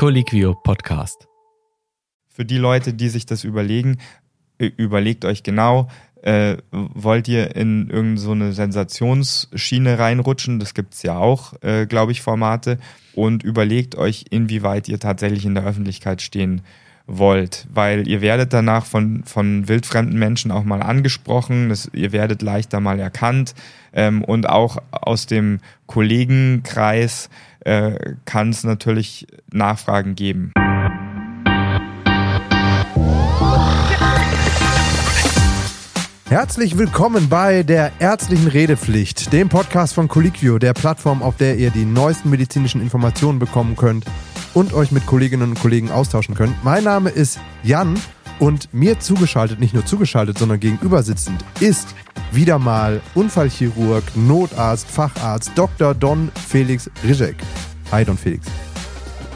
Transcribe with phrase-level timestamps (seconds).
[0.00, 1.28] Colliquio Podcast.
[2.26, 3.98] Für die Leute, die sich das überlegen,
[4.56, 5.88] überlegt euch genau,
[6.22, 10.58] äh, wollt ihr in irgendeine so Sensationsschiene reinrutschen?
[10.58, 12.78] Das gibt's ja auch, äh, glaube ich, Formate.
[13.14, 16.62] Und überlegt euch, inwieweit ihr tatsächlich in der Öffentlichkeit stehen
[17.06, 22.40] wollt, weil ihr werdet danach von, von wildfremden Menschen auch mal angesprochen, das, ihr werdet
[22.40, 23.54] leichter mal erkannt
[23.92, 27.28] ähm, und auch aus dem Kollegenkreis
[27.64, 30.52] äh, kann es natürlich Nachfragen geben.
[36.30, 41.70] Herzlich willkommen bei der ärztlichen Redepflicht, dem Podcast von Colliquio, der Plattform, auf der ihr
[41.70, 44.04] die neuesten medizinischen Informationen bekommen könnt
[44.54, 46.62] und euch mit Kolleginnen und Kollegen austauschen könnt.
[46.62, 47.98] Mein Name ist Jan
[48.40, 51.94] und mir zugeschaltet, nicht nur zugeschaltet, sondern gegenüber sitzend ist
[52.32, 55.94] wieder mal Unfallchirurg, Notarzt, Facharzt Dr.
[55.94, 57.36] Don Felix Rizek.
[57.92, 58.46] Hi Don Felix.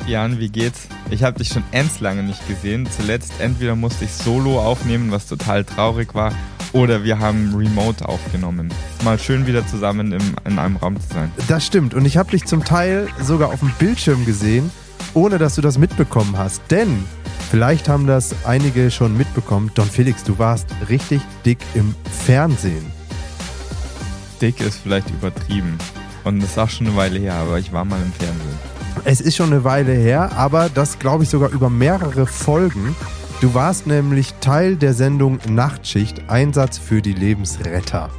[0.06, 0.88] Jan, wie geht's?
[1.10, 2.88] Ich habe dich schon ends lange nicht gesehen.
[2.96, 6.32] Zuletzt entweder musste ich solo aufnehmen, was total traurig war,
[6.72, 8.72] oder wir haben Remote aufgenommen.
[9.04, 11.30] Mal schön wieder zusammen im, in einem Raum zu sein.
[11.48, 11.94] Das stimmt.
[11.94, 14.70] Und ich habe dich zum Teil sogar auf dem Bildschirm gesehen,
[15.14, 16.60] ohne dass du das mitbekommen hast.
[16.70, 17.04] Denn
[17.54, 19.70] vielleicht haben das einige schon mitbekommen.
[19.76, 22.84] Don Felix, du warst richtig dick im Fernsehen.
[24.40, 25.78] Dick ist vielleicht übertrieben.
[26.24, 28.58] Und das ist auch schon eine Weile her, aber ich war mal im Fernsehen.
[29.04, 32.96] Es ist schon eine Weile her, aber das glaube ich sogar über mehrere Folgen.
[33.40, 38.10] Du warst nämlich Teil der Sendung Nachtschicht, Einsatz für die Lebensretter.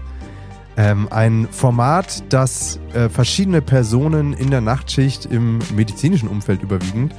[0.77, 7.13] Ähm, ein Format, das äh, verschiedene Personen in der Nachtschicht im medizinischen Umfeld überwiegend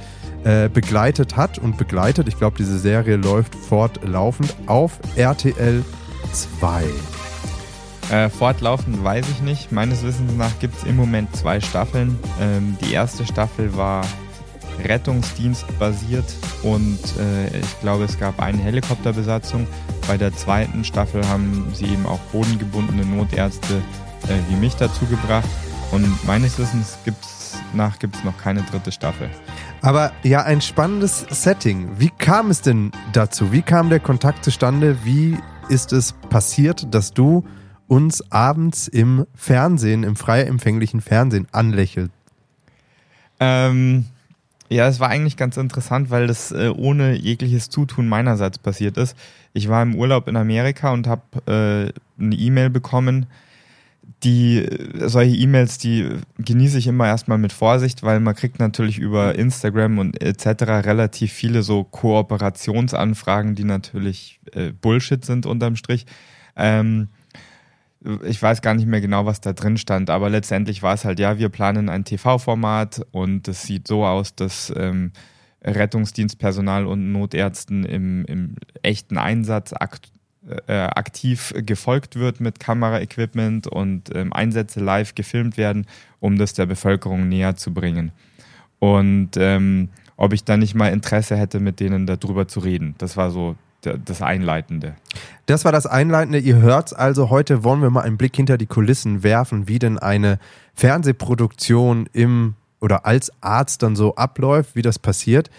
[0.47, 2.29] äh, begleitet hat und begleitet.
[2.29, 5.83] Ich glaube, diese Serie läuft fortlaufend auf RTL
[6.31, 6.83] 2.
[8.11, 9.73] Äh, fortlaufend weiß ich nicht.
[9.73, 12.17] Meines Wissens nach gibt es im Moment zwei Staffeln.
[12.39, 14.05] Ähm, die erste Staffel war
[14.85, 19.67] Rettungsdienst basiert und äh, ich glaube, es gab eine Helikopterbesatzung.
[20.07, 23.81] Bei der zweiten Staffel haben sie eben auch bodengebundene Notärzte
[24.29, 25.49] äh, wie mich dazu gebracht.
[25.91, 27.37] Und meines Wissens gibt's
[27.73, 29.29] nach gibt es noch keine dritte Staffel.
[29.87, 31.87] Aber ja, ein spannendes Setting.
[31.97, 33.53] Wie kam es denn dazu?
[33.53, 34.97] Wie kam der Kontakt zustande?
[35.05, 35.37] Wie
[35.69, 37.45] ist es passiert, dass du
[37.87, 42.11] uns abends im Fernsehen, im frei empfänglichen Fernsehen anlächelst?
[43.39, 44.07] Ähm,
[44.67, 49.15] ja, es war eigentlich ganz interessant, weil das äh, ohne jegliches Zutun meinerseits passiert ist.
[49.53, 53.27] Ich war im Urlaub in Amerika und habe äh, eine E-Mail bekommen.
[54.23, 56.09] Die solche E-Mails, die
[56.39, 60.63] genieße ich immer erstmal mit Vorsicht, weil man kriegt natürlich über Instagram und etc.
[60.85, 66.05] relativ viele so Kooperationsanfragen, die natürlich äh, Bullshit sind unterm Strich.
[66.55, 67.09] Ähm,
[68.23, 71.19] ich weiß gar nicht mehr genau, was da drin stand, aber letztendlich war es halt,
[71.19, 75.11] ja, wir planen ein TV-Format und es sieht so aus, dass ähm,
[75.63, 80.11] Rettungsdienstpersonal und Notärzten im, im echten Einsatz akt,
[80.67, 85.85] äh, aktiv gefolgt wird mit Kameraequipment und ähm, Einsätze live gefilmt werden,
[86.19, 88.11] um das der Bevölkerung näher zu bringen.
[88.79, 92.95] Und ähm, ob ich da nicht mal Interesse hätte, mit denen darüber zu reden.
[92.97, 94.95] Das war so das Einleitende.
[95.45, 96.39] Das war das Einleitende.
[96.39, 97.29] Ihr hört's also.
[97.29, 100.39] Heute wollen wir mal einen Blick hinter die Kulissen werfen, wie denn eine
[100.73, 105.49] Fernsehproduktion im oder als Arzt dann so abläuft, wie das passiert.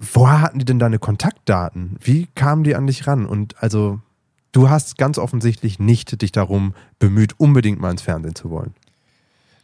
[0.00, 1.96] Woher hatten die denn deine Kontaktdaten?
[2.00, 3.26] Wie kamen die an dich ran?
[3.26, 4.00] Und also,
[4.52, 8.74] du hast ganz offensichtlich nicht dich darum bemüht, unbedingt mal ins Fernsehen zu wollen.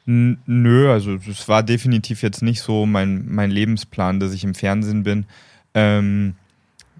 [0.05, 5.03] Nö, also es war definitiv jetzt nicht so mein, mein Lebensplan, dass ich im Fernsehen
[5.03, 5.25] bin.
[5.75, 6.35] Ähm,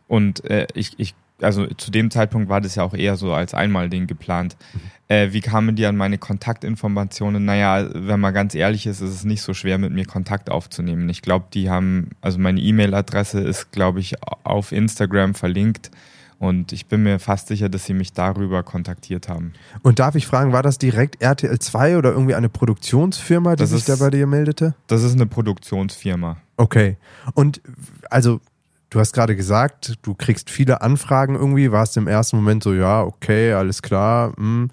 [0.09, 3.55] und äh, ich, ich, also zu dem Zeitpunkt war das ja auch eher so als
[3.55, 4.57] Einmal-Ding geplant.
[5.09, 7.45] Äh, wie kamen die an meine Kontaktinformationen?
[7.45, 11.09] Naja, wenn man ganz ehrlich ist, ist es nicht so schwer, mit mir Kontakt aufzunehmen.
[11.09, 14.15] Ich glaube, die haben, also meine E-Mail-Adresse ist, glaube ich,
[14.45, 15.91] auf Instagram verlinkt.
[16.39, 19.55] Und ich bin mir fast sicher, dass sie mich darüber kontaktiert haben.
[19.83, 23.71] Und darf ich fragen, war das direkt RTL 2 oder irgendwie eine Produktionsfirma, die das
[23.71, 24.75] sich ist, da bei dir meldete?
[24.87, 26.37] Das ist eine Produktionsfirma.
[26.59, 26.99] Okay.
[27.35, 27.63] Und
[28.11, 28.41] also
[28.91, 33.03] Du hast gerade gesagt, du kriegst viele Anfragen irgendwie, warst im ersten Moment so, ja,
[33.03, 34.33] okay, alles klar.
[34.37, 34.71] Hm.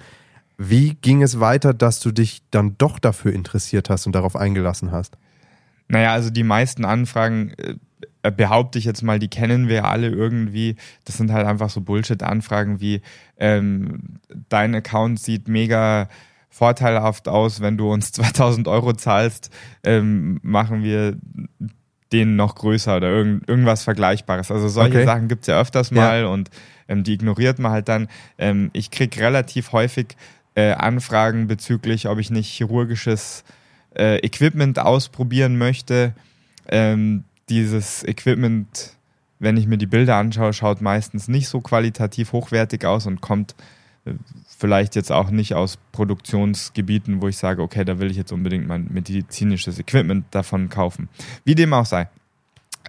[0.57, 4.91] Wie ging es weiter, dass du dich dann doch dafür interessiert hast und darauf eingelassen
[4.91, 5.17] hast?
[5.87, 7.75] Naja, also die meisten Anfragen, äh,
[8.31, 10.77] behaupte ich jetzt mal, die kennen wir alle irgendwie.
[11.05, 13.01] Das sind halt einfach so Bullshit-Anfragen wie,
[13.37, 14.19] ähm,
[14.49, 16.07] dein Account sieht mega
[16.49, 19.49] vorteilhaft aus, wenn du uns 2000 Euro zahlst,
[19.83, 21.17] ähm, machen wir
[22.13, 24.51] den noch größer oder irgend, irgendwas Vergleichbares.
[24.51, 25.05] Also solche okay.
[25.05, 26.27] Sachen gibt es ja öfters mal ja.
[26.27, 26.49] und
[26.87, 28.07] ähm, die ignoriert man halt dann.
[28.37, 30.15] Ähm, ich kriege relativ häufig
[30.55, 33.43] äh, Anfragen bezüglich, ob ich nicht chirurgisches
[33.97, 36.13] äh, Equipment ausprobieren möchte.
[36.67, 38.93] Ähm, dieses Equipment,
[39.39, 43.55] wenn ich mir die Bilder anschaue, schaut meistens nicht so qualitativ hochwertig aus und kommt
[44.57, 48.67] vielleicht jetzt auch nicht aus Produktionsgebieten, wo ich sage, okay, da will ich jetzt unbedingt
[48.67, 51.09] mein medizinisches Equipment davon kaufen.
[51.45, 52.09] Wie dem auch sei.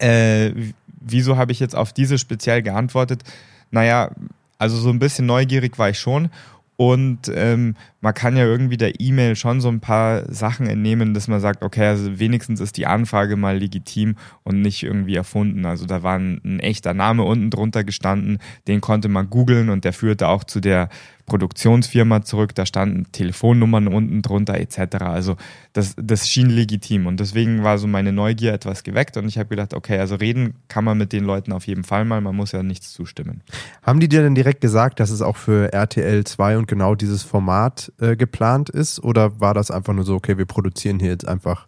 [0.01, 0.53] Äh,
[1.01, 3.23] wieso habe ich jetzt auf diese speziell geantwortet?
[3.71, 4.11] Naja,
[4.59, 6.31] also so ein bisschen neugierig war ich schon
[6.77, 11.29] und ähm, man kann ja irgendwie der E-Mail schon so ein paar Sachen entnehmen, dass
[11.29, 15.67] man sagt, okay, also wenigstens ist die Anfrage mal legitim und nicht irgendwie erfunden.
[15.67, 19.85] Also da war ein, ein echter Name unten drunter gestanden, den konnte man googeln und
[19.85, 20.89] der führte auch zu der
[21.27, 24.97] Produktionsfirma zurück, da standen Telefonnummern unten drunter etc.
[25.01, 25.37] Also
[25.73, 29.49] das, das schien legitim und deswegen war so meine Neugier etwas geweckt und ich habe
[29.49, 32.53] gedacht, okay, also reden kann man mit den Leuten auf jeden Fall mal, man muss
[32.53, 33.43] ja nichts zustimmen.
[33.83, 37.23] Haben die dir denn direkt gesagt, dass es auch für RTL 2 und genau dieses
[37.23, 41.27] Format äh, geplant ist oder war das einfach nur so, okay, wir produzieren hier jetzt
[41.27, 41.67] einfach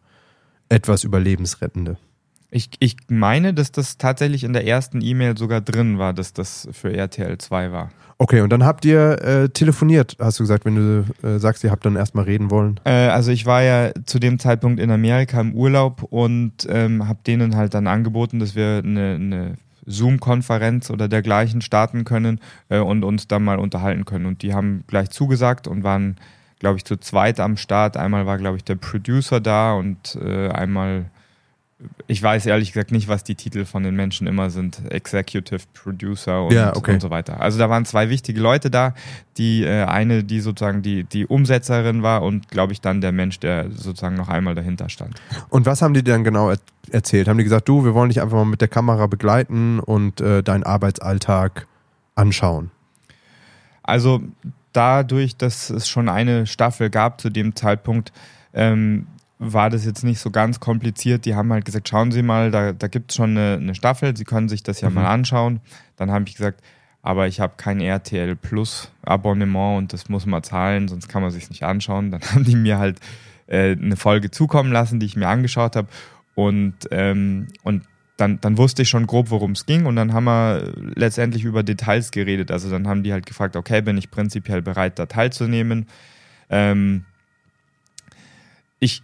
[0.69, 1.97] etwas Überlebensrettende?
[2.51, 6.69] Ich, ich meine, dass das tatsächlich in der ersten E-Mail sogar drin war, dass das
[6.73, 7.91] für RTL 2 war.
[8.19, 11.71] Okay, und dann habt ihr äh, telefoniert, hast du gesagt, wenn du äh, sagst, ihr
[11.71, 12.81] habt dann erstmal reden wollen?
[12.85, 17.19] Äh, also ich war ja zu dem Zeitpunkt in Amerika im Urlaub und ähm, habe
[17.27, 19.55] denen halt dann angeboten, dass wir eine, eine
[19.85, 22.41] Zoom-Konferenz oder dergleichen starten können
[22.71, 24.25] äh, und uns dann mal unterhalten können.
[24.25, 26.17] Und die haben gleich zugesagt und waren,
[26.59, 27.99] glaube ich, zu zweit am Start.
[27.99, 31.11] Einmal war, glaube ich, der Producer da und äh, einmal
[32.07, 34.81] ich weiß ehrlich gesagt nicht, was die Titel von den Menschen immer sind.
[34.91, 36.95] Executive Producer und, ja, okay.
[36.95, 37.41] und so weiter.
[37.41, 38.95] Also da waren zwei wichtige Leute da.
[39.37, 43.41] Die äh, eine, die sozusagen die, die Umsetzerin war und glaube ich dann der Mensch,
[43.41, 45.21] der sozusagen noch einmal dahinter stand.
[45.51, 46.59] Und was haben die dann genau er
[46.91, 47.29] erzählt?
[47.29, 50.43] Haben die gesagt, du, wir wollen dich einfach mal mit der Kamera begleiten und äh,
[50.43, 51.67] deinen Arbeitsalltag
[52.15, 52.71] anschauen?
[53.83, 54.23] Also
[54.73, 58.13] dadurch, dass es schon eine Staffel gab zu dem Zeitpunkt,
[58.55, 59.07] ähm,
[59.39, 61.25] war das jetzt nicht so ganz kompliziert.
[61.25, 64.17] Die haben halt gesagt, schauen Sie mal, da, da gibt es schon eine, eine, Staffel,
[64.17, 64.97] Sie können sich das ja mhm.
[64.97, 65.61] mal anschauen.
[65.97, 66.63] Dann habe ich gesagt,
[67.03, 71.31] aber ich habe kein RTL Plus Abonnement und das muss man zahlen, sonst kann man
[71.31, 72.11] sich nicht anschauen.
[72.11, 72.99] Dann haben die mir halt
[73.47, 75.89] äh, eine Folge zukommen lassen, die ich mir angeschaut habe.
[76.35, 77.85] Und, ähm, und
[78.17, 79.85] dann, dann wusste ich schon grob, worum es ging.
[79.85, 82.51] Und dann haben wir letztendlich über Details geredet.
[82.51, 85.87] Also dann haben die halt gefragt, okay, bin ich prinzipiell bereit, da teilzunehmen?
[86.49, 87.05] Ähm,
[88.79, 89.03] ich,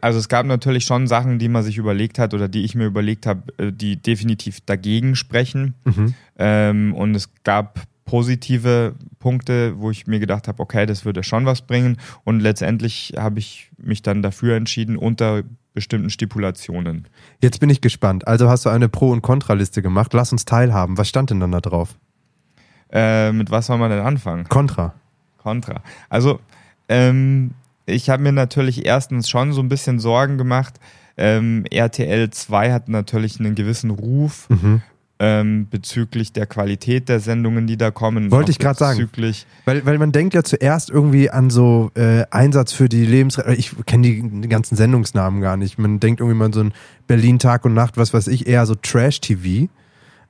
[0.00, 2.86] also es gab natürlich schon Sachen, die man sich überlegt hat oder die ich mir
[2.86, 5.74] überlegt habe, äh, die definitiv dagegen sprechen.
[5.84, 6.14] Mhm.
[6.38, 11.46] Ähm, und es gab positive Punkte, wo ich mir gedacht habe, okay, das würde schon
[11.46, 11.96] was bringen.
[12.24, 15.42] Und letztendlich habe ich mich dann dafür entschieden, unter
[15.74, 17.06] bestimmten Stipulationen.
[17.40, 18.26] Jetzt bin ich gespannt.
[18.26, 20.12] Also hast du eine Pro- und Kontraliste gemacht.
[20.12, 20.98] Lass uns teilhaben.
[20.98, 21.96] Was stand denn dann da drauf?
[22.92, 24.48] Äh, mit was soll man denn anfangen?
[24.48, 24.94] Contra.
[25.38, 25.82] Contra.
[26.08, 26.40] Also,
[26.88, 27.52] ähm,
[27.90, 30.74] ich habe mir natürlich erstens schon so ein bisschen Sorgen gemacht.
[31.16, 34.80] Ähm, RTL 2 hat natürlich einen gewissen Ruf mhm.
[35.18, 38.30] ähm, bezüglich der Qualität der Sendungen, die da kommen.
[38.30, 39.10] Wollte ich gerade sagen.
[39.64, 43.54] Weil, weil man denkt ja zuerst irgendwie an so äh, Einsatz für die Lebensrettung.
[43.58, 45.78] Ich kenne die, die, ganzen Sendungsnamen gar nicht.
[45.78, 46.72] Man denkt irgendwie mal an so ein
[47.06, 49.68] Berlin Tag und Nacht, was weiß ich, eher so Trash-TV.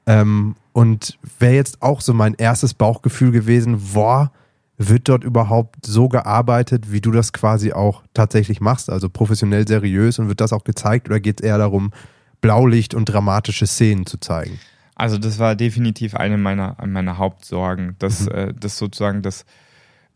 [0.06, 4.32] Ähm, und wäre jetzt auch so mein erstes Bauchgefühl gewesen, boah,
[4.82, 8.88] wird dort überhaupt so gearbeitet, wie du das quasi auch tatsächlich machst?
[8.88, 11.92] Also professionell seriös und wird das auch gezeigt oder geht es eher darum,
[12.40, 14.58] Blaulicht und dramatische Szenen zu zeigen?
[14.94, 18.34] Also das war definitiv eine meiner, meiner Hauptsorgen, dass, mhm.
[18.34, 19.44] äh, dass sozusagen das,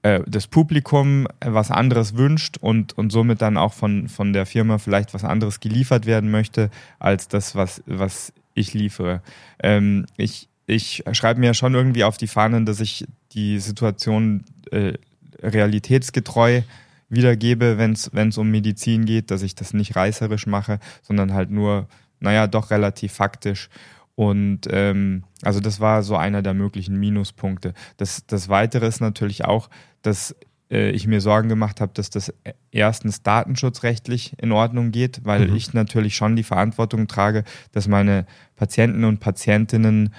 [0.00, 4.78] äh, das Publikum was anderes wünscht und, und somit dann auch von, von der Firma
[4.78, 9.20] vielleicht was anderes geliefert werden möchte, als das, was, was ich liefere.
[9.62, 14.94] Ähm, ich, ich schreibe mir schon irgendwie auf die Fahnen, dass ich die Situation äh,
[15.42, 16.62] realitätsgetreu
[17.09, 17.92] wiedergebe, wenn
[18.28, 21.87] es um Medizin geht, dass ich das nicht reißerisch mache, sondern halt nur,
[22.21, 23.68] naja, doch relativ faktisch.
[24.16, 27.75] Und ähm, also das war so einer der möglichen Minuspunkte.
[27.97, 29.68] Das, das Weitere ist natürlich auch,
[30.02, 30.37] dass
[30.71, 32.33] äh, ich mir Sorgen gemacht habe, dass das
[32.71, 35.56] erstens datenschutzrechtlich in Ordnung geht, weil mhm.
[35.56, 40.14] ich natürlich schon die Verantwortung trage, dass meine Patienten und Patientinnen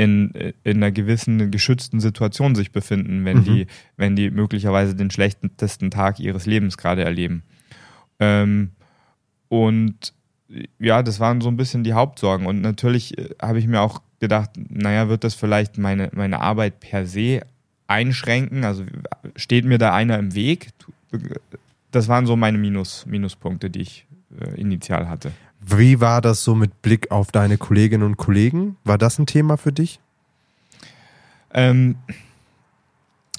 [0.00, 3.44] in, in einer gewissen geschützten Situation sich befinden, wenn, mhm.
[3.44, 3.66] die,
[3.98, 7.42] wenn die möglicherweise den schlechtesten Tag ihres Lebens gerade erleben.
[8.18, 8.70] Ähm,
[9.48, 10.14] und
[10.78, 12.46] ja, das waren so ein bisschen die Hauptsorgen.
[12.46, 16.80] Und natürlich äh, habe ich mir auch gedacht, naja, wird das vielleicht meine, meine Arbeit
[16.80, 17.42] per se
[17.86, 18.64] einschränken?
[18.64, 18.84] Also
[19.36, 20.70] steht mir da einer im Weg?
[21.90, 24.06] Das waren so meine Minus, Minuspunkte, die ich
[24.40, 25.30] äh, initial hatte.
[25.60, 28.76] Wie war das so mit Blick auf deine Kolleginnen und Kollegen?
[28.84, 30.00] War das ein Thema für dich?
[31.52, 31.96] Ähm,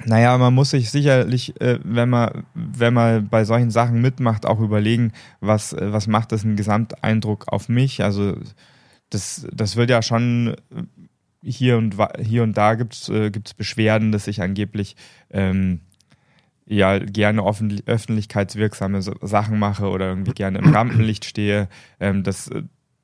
[0.06, 4.60] Naja, man muss sich sicherlich, äh, wenn man, wenn man bei solchen Sachen mitmacht, auch
[4.60, 8.04] überlegen, was, äh, was macht das einen Gesamteindruck auf mich.
[8.04, 8.36] Also
[9.10, 10.84] das, das wird ja schon äh,
[11.44, 14.96] hier und hier und da gibt es äh, Beschwerden, dass ich angeblich
[15.32, 15.82] ähm,
[16.72, 21.68] ja gerne offen, öffentlichkeitswirksame Sachen mache oder irgendwie gerne im Rampenlicht stehe.
[22.00, 22.50] Ähm, das,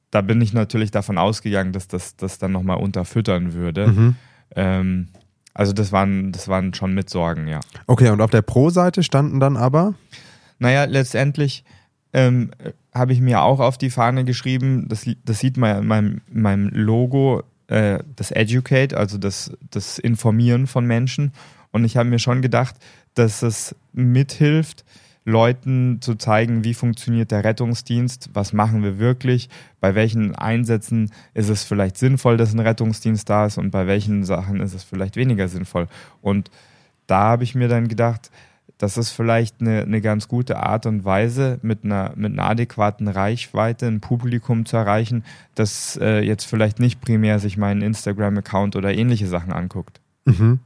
[0.10, 3.88] da bin ich natürlich davon ausgegangen, dass das das dann nochmal unterfüttern würde.
[3.88, 4.16] Mhm.
[4.56, 5.08] Ähm,
[5.54, 7.60] also das waren, das waren schon mit Sorgen, ja.
[7.88, 9.96] Okay, und auf der Pro-Seite standen dann aber?
[10.60, 11.64] Naja, letztendlich
[12.14, 12.52] ähm,
[12.94, 16.22] habe ich mir auch auf die Fahne geschrieben, das, das sieht man ja in meinem,
[16.34, 21.34] in meinem Logo, äh, das Educate, also das, das Informieren von Menschen.
[21.72, 22.76] Und ich habe mir schon gedacht,
[23.18, 24.86] dass es mithilft,
[25.28, 29.50] Leuten zu zeigen, wie funktioniert der Rettungsdienst, was machen wir wirklich,
[29.82, 34.24] bei welchen Einsätzen ist es vielleicht sinnvoll, dass ein Rettungsdienst da ist und bei welchen
[34.24, 35.88] Sachen ist es vielleicht weniger sinnvoll.
[36.22, 36.50] Und
[37.08, 38.32] da habe ich mir dann gedacht,
[38.78, 43.10] das ist vielleicht eine, eine ganz gute Art und Weise, mit einer, mit einer adäquaten
[43.10, 48.94] Reichweite ein Publikum zu erreichen, das äh, jetzt vielleicht nicht primär sich meinen Instagram-Account oder
[48.94, 50.00] ähnliche Sachen anguckt.
[50.26, 50.60] Mhm.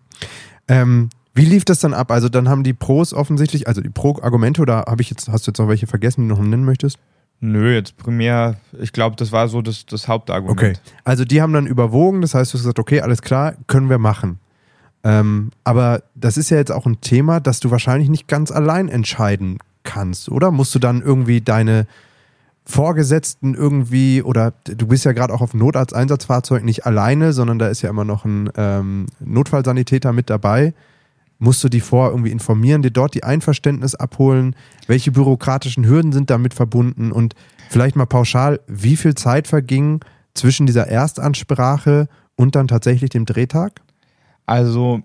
[0.68, 2.12] Ähm, wie lief das dann ab?
[2.12, 5.52] Also dann haben die Pros offensichtlich, also die Pro-Argumente oder habe ich jetzt, hast du
[5.52, 6.98] jetzt noch welche vergessen, die du noch nennen möchtest?
[7.40, 10.60] Nö, jetzt primär, ich glaube, das war so das, das Hauptargument.
[10.60, 10.74] Okay.
[11.04, 13.98] Also die haben dann überwogen, das heißt, du hast gesagt, okay, alles klar, können wir
[13.98, 14.40] machen.
[15.04, 18.90] Ähm, aber das ist ja jetzt auch ein Thema, das du wahrscheinlich nicht ganz allein
[18.90, 20.52] entscheiden kannst, oder?
[20.52, 21.88] Musst du dann irgendwie deine
[22.64, 27.82] Vorgesetzten irgendwie, oder du bist ja gerade auch auf Notarzteinsatzfahrzeug nicht alleine, sondern da ist
[27.82, 30.76] ja immer noch ein ähm, Notfallsanitäter mit dabei
[31.42, 34.56] musst du die vor irgendwie informieren, dir dort die Einverständnis abholen,
[34.86, 37.34] welche bürokratischen Hürden sind damit verbunden und
[37.70, 40.02] vielleicht mal pauschal, wie viel Zeit verging
[40.36, 43.82] zwischen dieser Erstansprache und dann tatsächlich dem Drehtag?
[44.46, 45.02] Also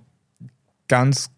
[0.88, 1.30] ganz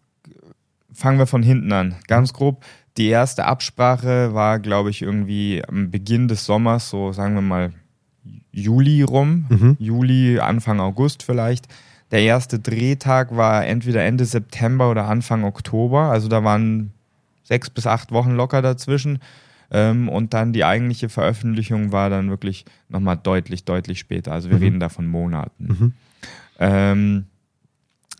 [0.91, 2.65] fangen wir von hinten an, ganz grob.
[2.97, 7.71] Die erste Absprache war, glaube ich, irgendwie am Beginn des Sommers, so sagen wir mal
[8.51, 9.77] Juli rum, mhm.
[9.79, 11.67] Juli, Anfang August vielleicht.
[12.11, 16.03] Der erste Drehtag war entweder Ende September oder Anfang Oktober.
[16.03, 16.91] Also da waren
[17.43, 19.19] sechs bis acht Wochen locker dazwischen.
[19.71, 24.31] Ähm, und dann die eigentliche Veröffentlichung war dann wirklich nochmal deutlich, deutlich später.
[24.31, 24.63] Also wir mhm.
[24.63, 25.67] reden da von Monaten.
[25.67, 25.93] Mhm.
[26.59, 27.25] Ähm,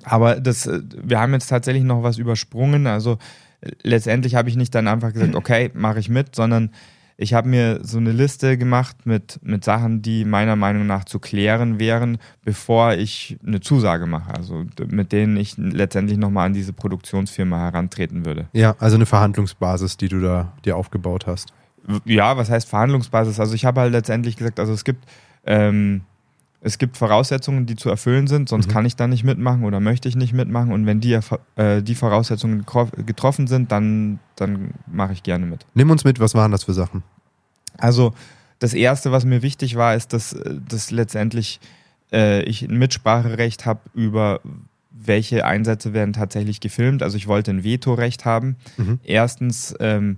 [0.03, 2.85] aber das, äh, wir haben jetzt tatsächlich noch was übersprungen.
[2.85, 3.17] Also
[3.61, 6.69] äh, letztendlich habe ich nicht dann einfach gesagt, okay, mache ich mit, sondern
[7.21, 11.19] ich habe mir so eine Liste gemacht mit, mit Sachen, die meiner Meinung nach zu
[11.19, 14.33] klären wären, bevor ich eine Zusage mache.
[14.33, 18.47] Also mit denen ich letztendlich nochmal an diese Produktionsfirma herantreten würde.
[18.53, 21.51] Ja, also eine Verhandlungsbasis, die du da dir aufgebaut hast.
[22.05, 23.37] Ja, was heißt Verhandlungsbasis?
[23.41, 25.03] Also ich habe halt letztendlich gesagt, also es gibt
[25.45, 26.03] ähm,
[26.61, 28.71] es gibt Voraussetzungen, die zu erfüllen sind, sonst mhm.
[28.71, 30.71] kann ich da nicht mitmachen oder möchte ich nicht mitmachen.
[30.73, 31.17] Und wenn die,
[31.55, 32.65] äh, die Voraussetzungen
[33.05, 35.65] getroffen sind, dann, dann mache ich gerne mit.
[35.73, 37.03] Nimm uns mit, was waren das für Sachen?
[37.77, 38.13] Also
[38.59, 40.35] das Erste, was mir wichtig war, ist, dass,
[40.67, 41.61] dass letztendlich
[42.11, 44.41] äh, ich ein Mitspracherecht habe über
[44.91, 47.03] welche Einsätze werden tatsächlich gefilmt.
[47.03, 48.57] Also ich wollte ein Vetorecht haben.
[48.75, 48.99] Mhm.
[49.03, 50.17] Erstens ähm,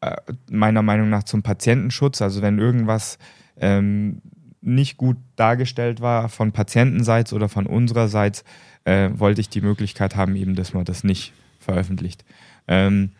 [0.00, 0.16] äh,
[0.50, 2.20] meiner Meinung nach zum Patientenschutz.
[2.20, 3.18] Also wenn irgendwas
[3.56, 4.20] ähm,
[4.60, 8.44] nicht gut dargestellt war von Patientenseits oder von unsererseits,
[8.84, 12.24] äh, wollte ich die Möglichkeit haben, eben, dass man das nicht veröffentlicht.
[12.68, 13.12] Ähm,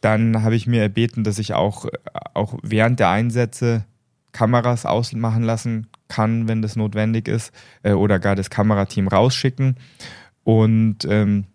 [0.00, 1.86] dann habe ich mir erbeten, dass ich auch,
[2.34, 3.84] auch während der Einsätze
[4.32, 9.76] Kameras ausmachen lassen kann, wenn das notwendig ist, äh, oder gar das Kamerateam rausschicken.
[10.44, 11.46] Und ähm,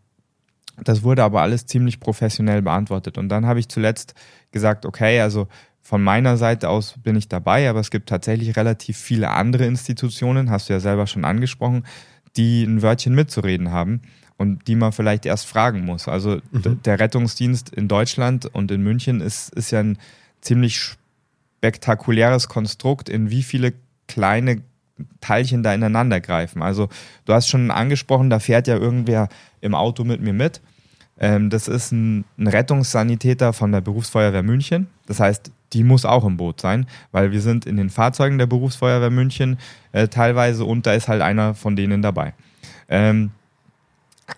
[0.83, 3.17] das wurde aber alles ziemlich professionell beantwortet.
[3.17, 4.15] Und dann habe ich zuletzt
[4.51, 5.47] gesagt, okay, also
[5.81, 10.49] von meiner Seite aus bin ich dabei, aber es gibt tatsächlich relativ viele andere Institutionen,
[10.49, 11.85] hast du ja selber schon angesprochen,
[12.37, 14.01] die ein Wörtchen mitzureden haben
[14.37, 16.07] und die man vielleicht erst fragen muss.
[16.07, 16.81] Also mhm.
[16.83, 19.97] der Rettungsdienst in Deutschland und in München ist, ist ja ein
[20.39, 20.95] ziemlich
[21.57, 23.73] spektakuläres Konstrukt, in wie viele
[24.07, 24.61] kleine
[25.19, 26.61] Teilchen da ineinander greifen.
[26.61, 26.89] Also
[27.25, 29.29] du hast schon angesprochen, da fährt ja irgendwer
[29.61, 30.61] im Auto mit mir mit.
[31.19, 34.87] Ähm, das ist ein, ein Rettungssanitäter von der Berufsfeuerwehr München.
[35.05, 38.45] Das heißt, die muss auch im Boot sein, weil wir sind in den Fahrzeugen der
[38.45, 39.57] Berufsfeuerwehr München
[39.91, 42.33] äh, teilweise und da ist halt einer von denen dabei.
[42.89, 43.31] Ähm,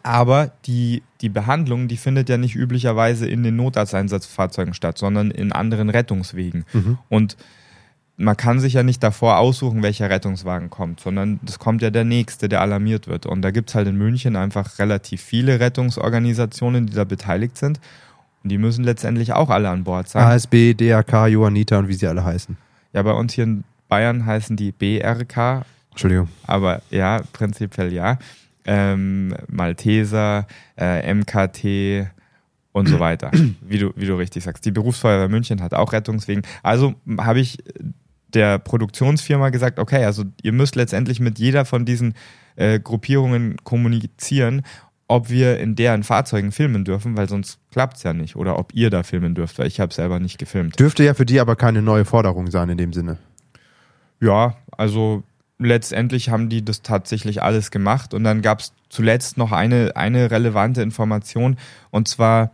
[0.02, 5.52] aber die, die Behandlung, die findet ja nicht üblicherweise in den Notarzteinsatzfahrzeugen statt, sondern in
[5.52, 6.66] anderen Rettungswegen.
[6.74, 6.98] Mhm.
[7.10, 7.38] Und
[8.18, 12.04] man kann sich ja nicht davor aussuchen, welcher Rettungswagen kommt, sondern es kommt ja der
[12.04, 13.25] nächste, der alarmiert wird.
[13.25, 17.80] Und da gibt es halt in München einfach relativ viele Rettungsorganisationen, die da beteiligt sind.
[18.43, 20.23] Und die müssen letztendlich auch alle an Bord sein.
[20.23, 22.57] ASB, DRK, Johannita und wie sie alle heißen.
[22.91, 25.65] Ja, bei uns hier in Bayern heißen die BRK.
[25.91, 26.27] Entschuldigung.
[26.45, 28.17] Aber ja, prinzipiell ja.
[28.65, 30.47] ähm, Malteser,
[30.77, 32.09] äh, MKT
[32.73, 33.31] und so weiter.
[33.62, 34.65] wie, du, wie du richtig sagst.
[34.65, 36.43] Die Berufsfeuerwehr München hat auch Rettungswegen.
[36.63, 37.59] Also habe ich
[38.33, 42.15] der Produktionsfirma gesagt, okay, also ihr müsst letztendlich mit jeder von diesen
[42.55, 44.63] äh, Gruppierungen kommunizieren,
[45.13, 48.36] ob wir in deren Fahrzeugen filmen dürfen, weil sonst klappt es ja nicht.
[48.36, 50.79] Oder ob ihr da filmen dürft, weil ich habe selber nicht gefilmt.
[50.79, 53.20] Dürfte ja für die aber keine neue Forderung sein in dem Sinne.
[54.20, 55.22] Ja, also
[55.60, 58.15] letztendlich haben die das tatsächlich alles gemacht.
[58.15, 61.58] Und dann gab es zuletzt noch eine, eine relevante Information,
[61.91, 62.51] und zwar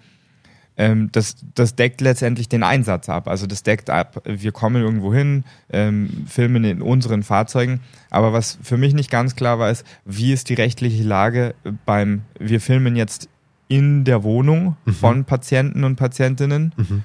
[0.80, 3.28] ähm, das, das deckt letztendlich den Einsatz ab.
[3.28, 7.82] Also das deckt ab, wir kommen irgendwo hin, ähm, filmen in unseren Fahrzeugen.
[8.10, 11.54] Aber was für mich nicht ganz klar war, ist, wie ist die rechtliche Lage
[11.86, 13.28] beim, wir filmen jetzt
[13.68, 14.94] in der Wohnung mhm.
[14.94, 16.74] von Patienten und Patientinnen.
[16.78, 17.04] Mhm.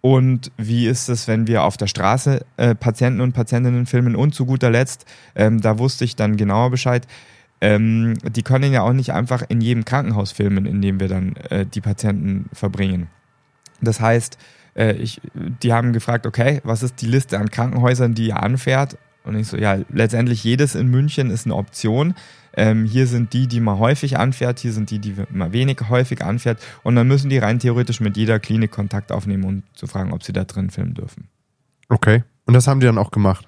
[0.00, 4.16] Und wie ist es, wenn wir auf der Straße äh, Patienten und Patientinnen filmen?
[4.16, 5.06] Und zu guter Letzt,
[5.36, 7.06] ähm, da wusste ich dann genauer Bescheid,
[7.64, 11.34] ähm, die können ja auch nicht einfach in jedem Krankenhaus filmen, in dem wir dann
[11.48, 13.08] äh, die Patienten verbringen.
[13.80, 14.36] Das heißt,
[14.76, 18.98] äh, ich, die haben gefragt, okay, was ist die Liste an Krankenhäusern, die ihr anfährt?
[19.24, 22.14] Und ich so, ja, letztendlich jedes in München ist eine Option.
[22.54, 26.22] Ähm, hier sind die, die man häufig anfährt, hier sind die, die man wenig häufig
[26.22, 26.62] anfährt.
[26.82, 30.22] Und dann müssen die rein theoretisch mit jeder Klinik Kontakt aufnehmen und zu fragen, ob
[30.22, 31.28] sie da drin filmen dürfen.
[31.88, 32.24] Okay.
[32.44, 33.46] Und das haben die dann auch gemacht?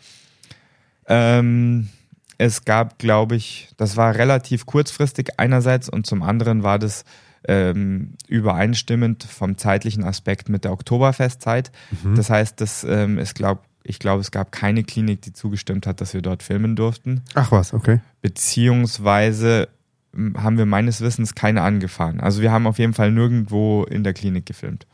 [1.07, 1.91] Ähm,
[2.38, 7.05] es gab, glaube ich, das war relativ kurzfristig einerseits und zum anderen war das
[7.49, 11.71] ähm, übereinstimmend vom zeitlichen Aspekt mit der Oktoberfestzeit.
[12.02, 12.16] Mhm.
[12.16, 16.00] Das heißt, das ähm, ist, glaub, ich glaube, es gab keine Klinik, die zugestimmt hat,
[16.00, 17.23] dass wir dort filmen durften.
[17.35, 18.00] Ach was, okay.
[18.21, 19.69] Beziehungsweise
[20.12, 22.21] hm, haben wir meines Wissens keine angefahren.
[22.21, 24.87] Also wir haben auf jeden Fall nirgendwo in der Klinik gefilmt.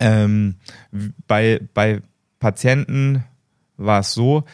[0.00, 0.56] Ähm,
[1.26, 2.00] bei, bei
[2.38, 3.24] Patienten
[3.76, 4.44] war es so,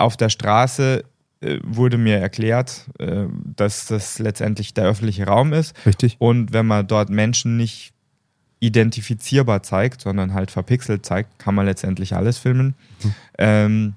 [0.00, 1.04] auf der Straße
[1.40, 3.26] äh, wurde mir erklärt, äh,
[3.56, 5.74] dass das letztendlich der öffentliche Raum ist.
[5.86, 6.16] Richtig.
[6.18, 7.92] Und wenn man dort Menschen nicht
[8.60, 12.74] identifizierbar zeigt, sondern halt verpixelt zeigt, kann man letztendlich alles filmen.
[13.02, 13.14] Mhm.
[13.38, 13.94] Ähm,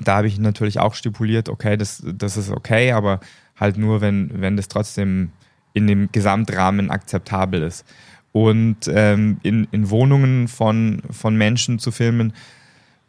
[0.00, 3.18] da habe ich natürlich auch stipuliert, okay, das, das ist okay, aber
[3.56, 5.32] halt nur, wenn, wenn das trotzdem
[5.72, 7.84] in dem Gesamtrahmen akzeptabel ist.
[8.30, 12.32] Und ähm, in, in Wohnungen von, von Menschen zu filmen,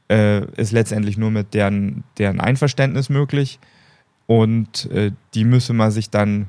[0.10, 3.60] äh, ist letztendlich nur mit deren, deren Einverständnis möglich.
[4.28, 6.48] Und äh, die müsse man sich dann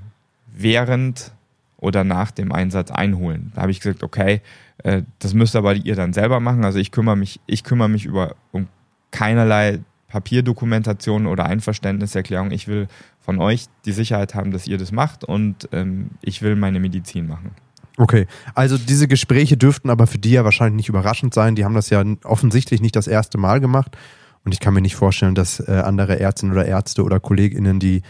[0.53, 1.33] während
[1.79, 3.53] oder nach dem Einsatz einholen.
[3.55, 4.43] Da habe ich gesagt, okay,
[4.85, 6.65] äh, das müsst aber ihr dann selber machen.
[6.65, 8.69] Also ich kümmere mich, ich kümmere mich über um
[9.11, 12.51] keinerlei Papierdokumentation oder Einverständniserklärung.
[12.51, 12.89] Ich will
[13.21, 17.29] von euch die Sicherheit haben, dass ihr das macht und ähm, ich will meine Medizin
[17.29, 17.53] machen.
[18.01, 21.55] Okay, also diese Gespräche dürften aber für die ja wahrscheinlich nicht überraschend sein.
[21.55, 23.95] Die haben das ja offensichtlich nicht das erste Mal gemacht.
[24.43, 28.01] Und ich kann mir nicht vorstellen, dass äh, andere Ärztinnen oder Ärzte oder KollegInnen, die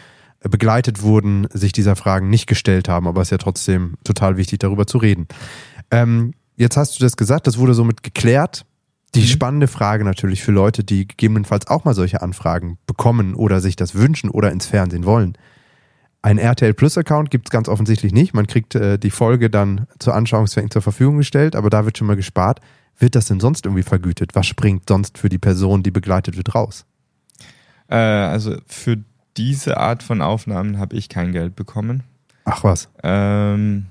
[0.43, 3.09] äh, begleitet wurden, sich dieser Fragen nicht gestellt haben.
[3.09, 5.27] Aber es ist ja trotzdem total wichtig, darüber zu reden.
[5.91, 8.65] Ähm, jetzt hast du das gesagt, das wurde somit geklärt.
[9.17, 9.27] Die mhm.
[9.27, 13.97] spannende Frage natürlich für Leute, die gegebenenfalls auch mal solche Anfragen bekommen oder sich das
[13.97, 15.37] wünschen oder ins Fernsehen wollen.
[16.23, 18.35] Ein RTL Plus Account gibt es ganz offensichtlich nicht.
[18.35, 22.07] Man kriegt äh, die Folge dann zur Anschauungszwecken zur Verfügung gestellt, aber da wird schon
[22.07, 22.61] mal gespart.
[22.99, 24.35] Wird das denn sonst irgendwie vergütet?
[24.35, 26.85] Was springt sonst für die Person, die begleitet wird, raus?
[27.89, 28.99] Äh, also für
[29.39, 32.03] diese Art von Aufnahmen habe ich kein Geld bekommen.
[32.45, 32.91] Ach was.
[33.03, 33.87] Ähm,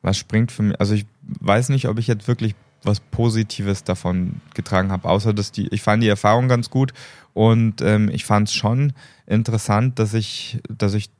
[0.00, 0.80] was springt für mich?
[0.80, 5.52] Also ich weiß nicht, ob ich jetzt wirklich was Positives davon getragen habe, außer dass
[5.52, 6.92] die, ich fand die Erfahrung ganz gut
[7.32, 8.92] und ähm, ich fand es schon
[9.26, 11.10] interessant, dass ich, dass ich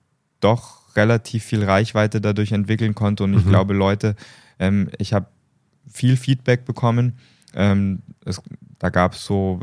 [0.42, 3.24] doch relativ viel Reichweite dadurch entwickeln konnte.
[3.24, 3.50] Und ich mhm.
[3.50, 4.16] glaube, Leute,
[4.59, 5.26] ähm, ich habe
[5.90, 7.14] viel Feedback bekommen.
[7.55, 8.40] Ähm, es,
[8.78, 9.61] da gab es so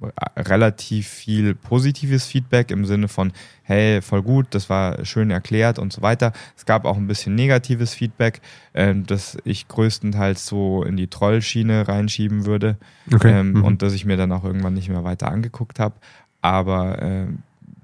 [0.00, 5.78] äh, relativ viel positives Feedback im Sinne von, hey, voll gut, das war schön erklärt
[5.78, 6.32] und so weiter.
[6.56, 8.40] Es gab auch ein bisschen negatives Feedback,
[8.74, 12.78] ähm, das ich größtenteils so in die Trollschiene reinschieben würde
[13.12, 13.40] okay.
[13.40, 13.64] ähm, mhm.
[13.64, 15.94] und dass ich mir dann auch irgendwann nicht mehr weiter angeguckt habe.
[16.40, 17.26] Aber äh,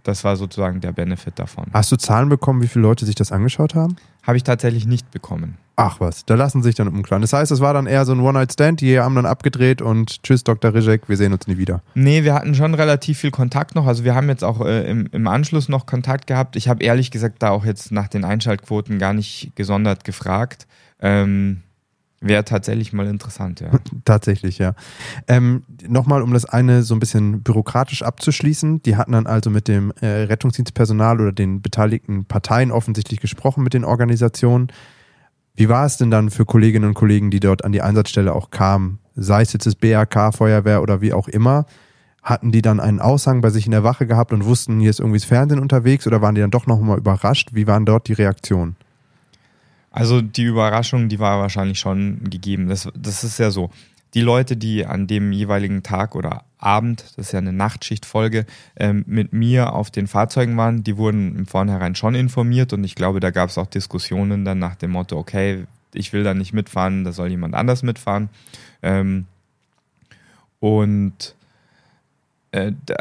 [0.07, 1.67] das war sozusagen der Benefit davon.
[1.73, 3.97] Hast du Zahlen bekommen, wie viele Leute sich das angeschaut haben?
[4.23, 5.59] Habe ich tatsächlich nicht bekommen.
[5.77, 7.21] Ach was, da lassen sich dann umklauen.
[7.21, 10.43] Das heißt, es war dann eher so ein One-Night-Stand, die haben dann abgedreht und tschüss,
[10.43, 10.73] Dr.
[10.73, 11.83] Rizek, wir sehen uns nie wieder.
[11.95, 13.87] Nee, wir hatten schon relativ viel Kontakt noch.
[13.87, 16.57] Also wir haben jetzt auch äh, im, im Anschluss noch Kontakt gehabt.
[16.57, 20.67] Ich habe ehrlich gesagt da auch jetzt nach den Einschaltquoten gar nicht gesondert gefragt.
[21.01, 21.63] Ähm,
[22.21, 23.71] Wäre tatsächlich mal interessant, ja.
[24.05, 24.75] tatsächlich, ja.
[25.29, 28.83] Ähm, Nochmal, um das eine so ein bisschen bürokratisch abzuschließen.
[28.83, 33.75] Die hatten dann also mit dem äh, Rettungsdienstpersonal oder den beteiligten Parteien offensichtlich gesprochen mit
[33.75, 34.69] den Organisationen.
[35.55, 38.51] Wie war es denn dann für Kolleginnen und Kollegen, die dort an die Einsatzstelle auch
[38.51, 38.99] kamen?
[39.15, 41.67] Sei es jetzt das BRK, Feuerwehr oder wie auch immer.
[42.23, 45.01] Hatten die dann einen Aushang bei sich in der Wache gehabt und wussten, hier ist
[45.01, 47.51] irgendwie das Fernsehen unterwegs oder waren die dann doch nochmal überrascht?
[47.53, 48.77] Wie waren dort die Reaktionen?
[49.97, 52.69] Also die Überraschung, die war wahrscheinlich schon gegeben.
[52.69, 53.71] Das, das ist ja so.
[54.13, 58.45] Die Leute, die an dem jeweiligen Tag oder Abend, das ist ja eine Nachtschichtfolge,
[58.77, 62.95] ähm, mit mir auf den Fahrzeugen waren, die wurden im Vornherein schon informiert und ich
[62.95, 66.53] glaube, da gab es auch Diskussionen dann nach dem Motto, okay, ich will da nicht
[66.53, 68.29] mitfahren, da soll jemand anders mitfahren.
[68.83, 69.25] Ähm,
[70.61, 71.35] und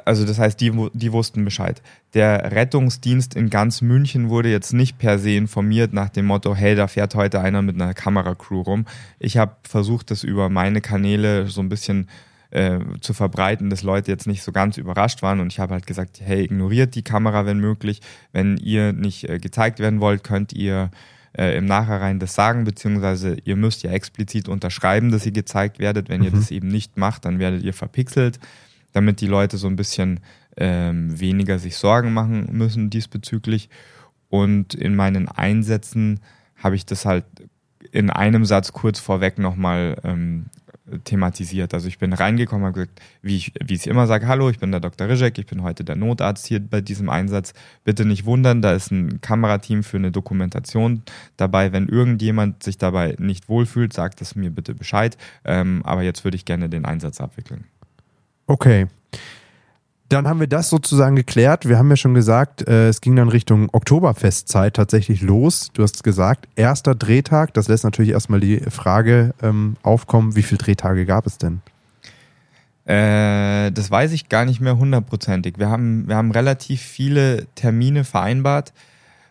[0.05, 1.81] also das heißt, die, die wussten Bescheid.
[2.13, 6.75] Der Rettungsdienst in ganz München wurde jetzt nicht per se informiert nach dem Motto, hey,
[6.75, 8.85] da fährt heute einer mit einer Kameracrew rum.
[9.19, 12.07] Ich habe versucht, das über meine Kanäle so ein bisschen
[12.51, 15.87] äh, zu verbreiten, dass Leute jetzt nicht so ganz überrascht waren und ich habe halt
[15.87, 18.01] gesagt, hey, ignoriert die Kamera, wenn möglich.
[18.31, 20.91] Wenn ihr nicht äh, gezeigt werden wollt, könnt ihr
[21.37, 26.07] äh, im Nachhinein das sagen, beziehungsweise ihr müsst ja explizit unterschreiben, dass ihr gezeigt werdet.
[26.09, 26.25] Wenn mhm.
[26.27, 28.39] ihr das eben nicht macht, dann werdet ihr verpixelt,
[28.95, 30.21] damit die Leute so ein bisschen
[30.55, 33.69] ähm, weniger sich Sorgen machen müssen diesbezüglich.
[34.29, 36.21] Und in meinen Einsätzen
[36.55, 37.25] habe ich das halt
[37.91, 40.45] in einem Satz kurz vorweg nochmal ähm,
[41.03, 41.73] thematisiert.
[41.73, 44.71] Also ich bin reingekommen, habe gesagt, wie ich, wie ich immer sage, hallo, ich bin
[44.71, 45.09] der Dr.
[45.09, 47.53] Rizek, ich bin heute der Notarzt hier bei diesem Einsatz.
[47.83, 51.03] Bitte nicht wundern, da ist ein Kamerateam für eine Dokumentation
[51.37, 51.73] dabei.
[51.73, 55.17] Wenn irgendjemand sich dabei nicht wohlfühlt, sagt es mir bitte Bescheid.
[55.43, 57.65] Ähm, aber jetzt würde ich gerne den Einsatz abwickeln.
[58.47, 58.87] Okay.
[60.09, 61.67] Dann haben wir das sozusagen geklärt.
[61.67, 65.71] Wir haben ja schon gesagt, äh, es ging dann Richtung Oktoberfestzeit tatsächlich los.
[65.73, 67.55] Du hast gesagt, erster Drehtag.
[67.55, 71.61] Das lässt natürlich erstmal die Frage ähm, aufkommen, wie viele Drehtage gab es denn?
[72.85, 75.57] Äh, das weiß ich gar nicht mehr hundertprozentig.
[75.57, 78.73] Wir haben, wir haben relativ viele Termine vereinbart,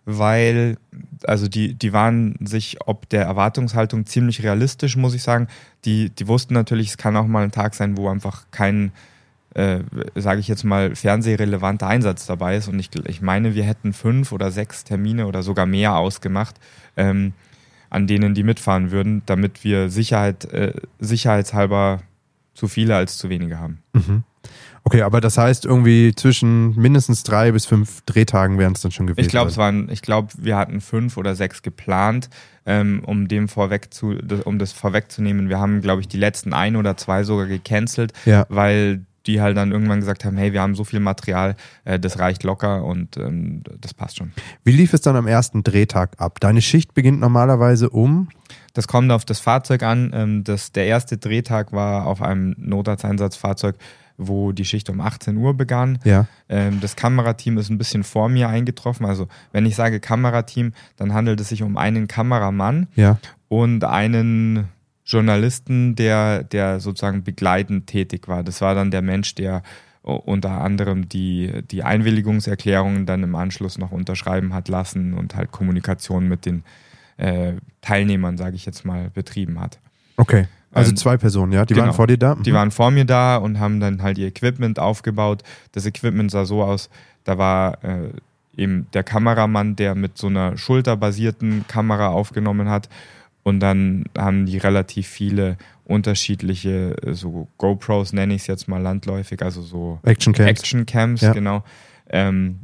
[0.04, 0.76] weil,
[1.24, 5.48] also die, die waren sich ob der Erwartungshaltung ziemlich realistisch, muss ich sagen.
[5.84, 8.92] Die, die wussten natürlich, es kann auch mal ein Tag sein, wo einfach kein
[9.54, 9.80] äh,
[10.16, 12.68] sage ich jetzt mal, fernsehrelevanter Einsatz dabei ist.
[12.68, 16.56] Und ich, ich meine, wir hätten fünf oder sechs Termine oder sogar mehr ausgemacht,
[16.96, 17.32] ähm,
[17.88, 22.00] an denen die mitfahren würden, damit wir Sicherheit, äh, sicherheitshalber
[22.54, 23.78] zu viele als zu wenige haben.
[23.92, 24.24] Mhm.
[24.86, 29.06] Okay, aber das heißt irgendwie zwischen mindestens drei bis fünf Drehtagen wären es dann schon
[29.06, 29.24] gewesen.
[29.24, 32.28] Ich glaube, es waren, ich glaube, wir hatten fünf oder sechs geplant,
[32.66, 35.48] ähm, um dem vorweg zu, um das vorwegzunehmen.
[35.48, 38.44] Wir haben, glaube ich, die letzten ein oder zwei sogar gecancelt, ja.
[38.50, 42.18] weil die halt dann irgendwann gesagt haben, hey, wir haben so viel Material, äh, das
[42.18, 44.32] reicht locker und ähm, das passt schon.
[44.64, 46.40] Wie lief es dann am ersten Drehtag ab?
[46.40, 48.28] Deine Schicht beginnt normalerweise um?
[48.74, 50.10] Das kommt auf das Fahrzeug an.
[50.12, 53.76] Ähm, das, der erste Drehtag war auf einem Notarzteinsatzfahrzeug,
[54.16, 55.98] wo die Schicht um 18 Uhr begann.
[56.04, 56.26] Ja.
[56.48, 59.06] Ähm, das Kamerateam ist ein bisschen vor mir eingetroffen.
[59.06, 63.18] Also wenn ich sage Kamerateam, dann handelt es sich um einen Kameramann ja.
[63.48, 64.68] und einen
[65.04, 68.42] Journalisten, der, der sozusagen begleitend tätig war.
[68.42, 69.62] Das war dann der Mensch, der
[70.02, 76.28] unter anderem die, die Einwilligungserklärungen dann im Anschluss noch unterschreiben hat lassen und halt Kommunikation
[76.28, 76.62] mit den
[77.16, 79.78] äh, Teilnehmern, sage ich jetzt mal, betrieben hat.
[80.16, 80.46] Okay.
[80.74, 81.64] Also ähm, zwei Personen, ja?
[81.64, 82.34] Die genau, waren vor dir da?
[82.34, 82.42] Mhm.
[82.42, 85.42] Die waren vor mir da und haben dann halt ihr Equipment aufgebaut.
[85.72, 86.90] Das Equipment sah so aus,
[87.24, 88.10] da war äh,
[88.56, 92.88] eben der Kameramann, der mit so einer schulterbasierten Kamera aufgenommen hat
[93.44, 99.42] und dann haben die relativ viele unterschiedliche, so GoPros nenne ich es jetzt mal landläufig,
[99.42, 101.32] also so Action-Camps, Action Camps, ja.
[101.32, 101.62] genau,
[102.08, 102.60] ähm,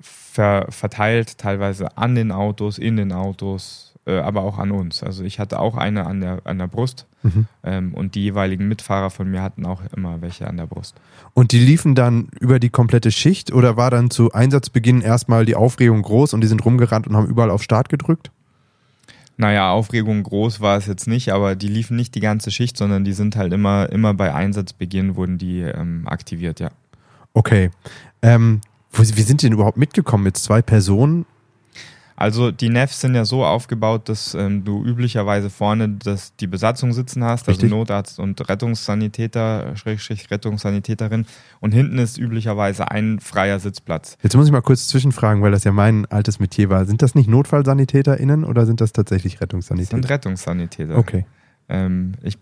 [0.00, 5.02] ver verteilt teilweise an den Autos, in den Autos, äh, aber auch an uns.
[5.02, 7.46] Also ich hatte auch eine an der, an der Brust mhm.
[7.64, 10.94] ähm, und die jeweiligen Mitfahrer von mir hatten auch immer welche an der Brust.
[11.34, 15.56] Und die liefen dann über die komplette Schicht oder war dann zu Einsatzbeginn erstmal die
[15.56, 18.30] Aufregung groß und die sind rumgerannt und haben überall auf Start gedrückt?
[19.38, 23.04] Naja, Aufregung groß war es jetzt nicht, aber die liefen nicht die ganze Schicht, sondern
[23.04, 26.70] die sind halt immer, immer bei Einsatzbeginn wurden die ähm, aktiviert, ja.
[27.34, 27.70] Okay.
[28.22, 30.24] Ähm, wie sind die denn überhaupt mitgekommen?
[30.24, 31.26] Mit zwei Personen?
[32.16, 36.94] Also die Nefs sind ja so aufgebaut, dass ähm, du üblicherweise vorne das, die Besatzung
[36.94, 37.66] sitzen hast, also Richtig.
[37.66, 41.26] also Notarzt und Rettungssanitäter, Schrägstrich Rettungssanitäterin
[41.60, 44.16] und hinten ist üblicherweise ein freier Sitzplatz.
[44.22, 46.86] Jetzt muss ich mal kurz zwischenfragen, weil das ja mein altes Metier war.
[46.86, 49.96] Sind das nicht NotfallsanitäterInnen oder sind das tatsächlich Rettungssanitäter?
[49.96, 50.96] Das sind Rettungssanitäter.
[50.96, 51.26] Okay.
[51.68, 52.38] Ähm, ich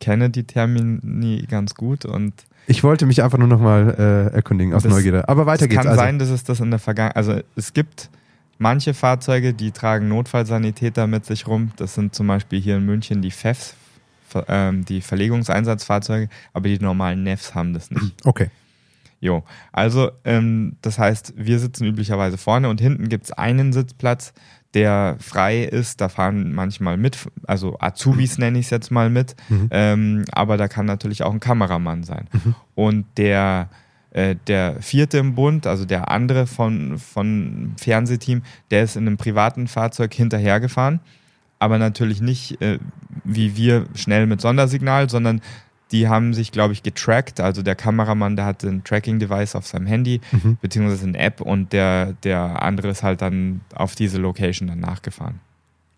[0.00, 2.32] kenne die Termini ganz gut und
[2.66, 5.28] ich wollte mich einfach nur nochmal äh, erkundigen aus das, Neugierde.
[5.28, 5.78] Aber weiter es geht's.
[5.78, 6.00] Es kann also.
[6.00, 8.10] sein, dass es das in der Vergangenheit, also es gibt
[8.58, 11.72] Manche Fahrzeuge, die tragen Notfallsanitäter mit sich rum.
[11.76, 13.74] Das sind zum Beispiel hier in München die FEFs,
[14.48, 18.14] ähm, die Verlegungseinsatzfahrzeuge, aber die normalen NEFs haben das nicht.
[18.24, 18.50] Okay.
[19.18, 24.34] Jo, also ähm, das heißt, wir sitzen üblicherweise vorne und hinten gibt es einen Sitzplatz,
[24.74, 26.02] der frei ist.
[26.02, 27.16] Da fahren manchmal mit,
[27.46, 29.68] also Azubis nenne ich es jetzt mal mit, mhm.
[29.70, 32.28] ähm, aber da kann natürlich auch ein Kameramann sein.
[32.32, 32.54] Mhm.
[32.74, 33.70] und der,
[34.16, 39.68] der vierte im Bund, also der andere von, von Fernsehteam, der ist in einem privaten
[39.68, 41.00] Fahrzeug hinterhergefahren,
[41.58, 42.78] aber natürlich nicht äh,
[43.24, 45.40] wie wir schnell mit Sondersignal, sondern
[45.92, 47.40] die haben sich, glaube ich, getrackt.
[47.40, 50.58] Also der Kameramann, der hatte ein Tracking-Device auf seinem Handy, mhm.
[50.60, 55.40] beziehungsweise eine App und der, der andere ist halt dann auf diese Location dann nachgefahren.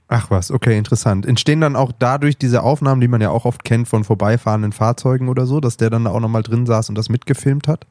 [0.09, 1.27] Ach was, okay, interessant.
[1.27, 5.29] Entstehen dann auch dadurch diese Aufnahmen, die man ja auch oft kennt von vorbeifahrenden Fahrzeugen
[5.29, 7.87] oder so, dass der dann auch nochmal drin saß und das mitgefilmt hat?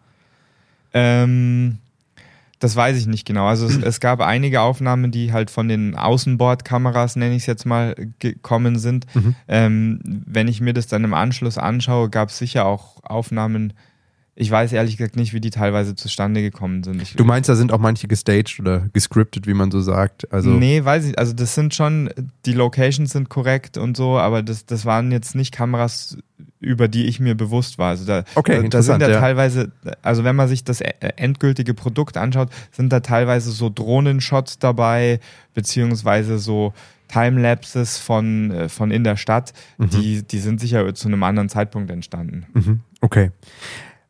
[0.97, 1.77] Ähm,
[2.59, 3.45] das weiß ich nicht genau.
[3.47, 7.65] Also es, es, gab einige Aufnahmen, die halt von den Außenbordkameras, nenne ich es jetzt
[7.65, 9.05] mal, gekommen sind.
[9.15, 9.35] Mhm.
[9.47, 13.73] Ähm, wenn ich mir das dann im Anschluss anschaue, gab es sicher auch Aufnahmen,
[14.39, 17.01] ich weiß ehrlich gesagt nicht, wie die teilweise zustande gekommen sind.
[17.01, 20.31] Ich, du meinst, da sind auch manche gestaged oder gescriptet, wie man so sagt?
[20.31, 21.17] Also nee, weiß ich.
[21.17, 22.11] Also das sind schon,
[22.45, 26.19] die Locations sind korrekt und so, aber das, das waren jetzt nicht Kameras,
[26.59, 27.89] über die ich mir bewusst war.
[27.89, 30.93] Also da, okay, da, da sind ja, ja, teilweise, also wenn man sich das e,
[30.99, 35.19] endgültige Produkt anschaut, sind da teilweise so Drohnenshots dabei,
[35.53, 36.73] beziehungsweise so
[37.07, 39.89] Timelapses von, äh, von in der Stadt, mhm.
[39.89, 42.45] die, die sind sicher zu einem anderen Zeitpunkt entstanden.
[42.53, 42.79] Mhm.
[43.01, 43.31] Okay.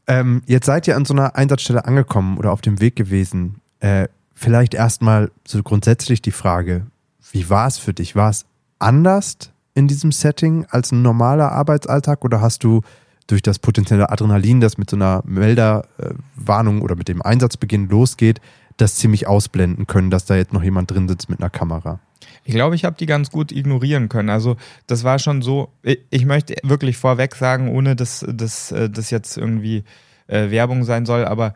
[0.07, 3.62] Ähm, jetzt seid ihr an so einer Einsatzstelle angekommen oder auf dem Weg gewesen.
[3.81, 6.88] Äh, vielleicht erstmal so grundsätzlich die Frage,
[7.31, 8.15] wie war es für dich?
[8.15, 8.45] War es
[8.79, 12.81] anders in diesem Setting als ein normaler Arbeitsalltag oder hast du
[13.27, 18.41] durch das potenzielle Adrenalin, das mit so einer Melderwarnung oder mit dem Einsatzbeginn losgeht,
[18.77, 21.99] das ziemlich ausblenden können, dass da jetzt noch jemand drin sitzt mit einer Kamera?
[22.43, 24.29] Ich glaube, ich habe die ganz gut ignorieren können.
[24.29, 29.37] Also das war schon so, ich möchte wirklich vorweg sagen, ohne dass das äh, jetzt
[29.37, 29.83] irgendwie
[30.25, 31.53] äh, Werbung sein soll, aber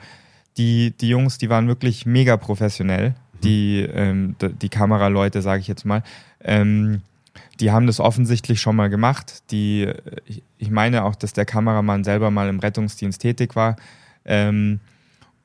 [0.58, 3.42] die, die Jungs, die waren wirklich mega professionell, mhm.
[3.44, 6.04] die, ähm, die Kameraleute, sage ich jetzt mal.
[6.44, 7.02] Ähm,
[7.62, 9.44] die haben das offensichtlich schon mal gemacht.
[9.52, 9.88] Die,
[10.58, 13.76] ich meine auch, dass der Kameramann selber mal im Rettungsdienst tätig war.
[14.26, 14.80] Ähm,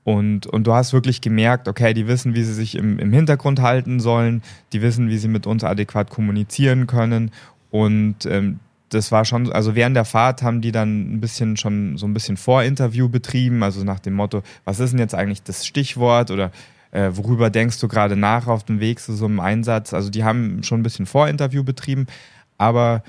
[0.03, 3.61] und, und du hast wirklich gemerkt, okay, die wissen, wie sie sich im, im Hintergrund
[3.61, 7.33] halten sollen, die wissen, wie sie mit uns adäquat kommunizieren können.
[7.71, 11.99] Und ähm, das war schon, also während der Fahrt haben die dann ein bisschen schon
[11.99, 15.67] so ein bisschen Vorinterview betrieben, also nach dem Motto, was ist denn jetzt eigentlich das
[15.67, 16.51] Stichwort oder
[16.97, 19.93] äh, worüber denkst du gerade nach auf dem Weg zu so einem Einsatz?
[19.93, 22.07] Also die haben schon ein bisschen Vorinterview betrieben,
[22.57, 23.03] aber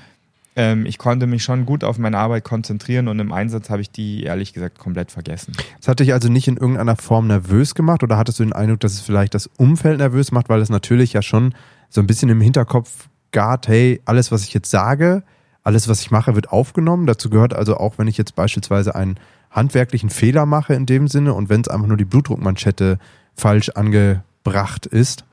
[0.56, 3.90] ähm, ich konnte mich schon gut auf meine Arbeit konzentrieren und im Einsatz habe ich
[3.90, 5.54] die ehrlich gesagt komplett vergessen.
[5.78, 8.80] Das hat dich also nicht in irgendeiner Form nervös gemacht oder hattest du den Eindruck,
[8.80, 11.54] dass es vielleicht das Umfeld nervös macht, weil es natürlich ja schon
[11.88, 15.22] so ein bisschen im Hinterkopf gart, hey, alles, was ich jetzt sage,
[15.62, 17.06] alles, was ich mache, wird aufgenommen.
[17.06, 19.18] Dazu gehört also auch, wenn ich jetzt beispielsweise einen
[19.50, 22.98] handwerklichen Fehler mache in dem Sinne und wenn es einfach nur die Blutdruckmanschette
[23.38, 25.24] falsch angebracht ist,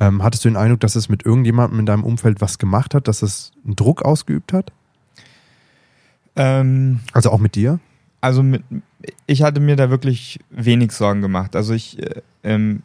[0.00, 3.06] ähm, hattest du den Eindruck, dass es mit irgendjemandem in deinem Umfeld was gemacht hat,
[3.06, 4.72] dass es einen Druck ausgeübt hat?
[6.34, 7.78] Ähm, also auch mit dir?
[8.20, 8.62] Also mit,
[9.26, 11.54] ich hatte mir da wirklich wenig Sorgen gemacht.
[11.54, 12.82] Also ich, äh, ähm,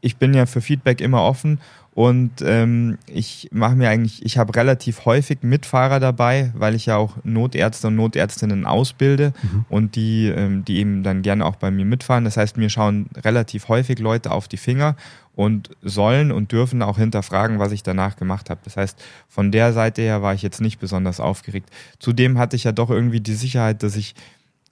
[0.00, 1.60] ich bin ja für Feedback immer offen
[1.96, 6.98] und ähm, ich mache mir eigentlich, ich habe relativ häufig Mitfahrer dabei, weil ich ja
[6.98, 9.64] auch Notärzte und Notärztinnen ausbilde mhm.
[9.70, 12.24] und die, ähm, die eben dann gerne auch bei mir mitfahren.
[12.24, 14.94] Das heißt, mir schauen relativ häufig Leute auf die Finger
[15.36, 18.60] und sollen und dürfen auch hinterfragen, was ich danach gemacht habe.
[18.64, 21.70] Das heißt, von der Seite her war ich jetzt nicht besonders aufgeregt.
[21.98, 24.14] Zudem hatte ich ja doch irgendwie die Sicherheit, dass ich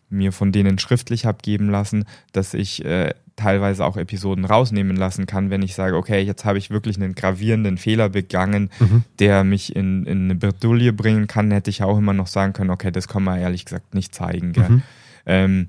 [0.08, 5.26] mir von denen schriftlich habe geben lassen, dass ich äh, teilweise auch Episoden rausnehmen lassen
[5.26, 9.04] kann, wenn ich sage, okay, jetzt habe ich wirklich einen gravierenden Fehler begangen, mhm.
[9.18, 12.70] der mich in, in eine Bredouille bringen kann, hätte ich auch immer noch sagen können,
[12.70, 14.52] okay, das kann man ehrlich gesagt nicht zeigen.
[14.56, 14.82] Mhm.
[15.26, 15.68] Ähm,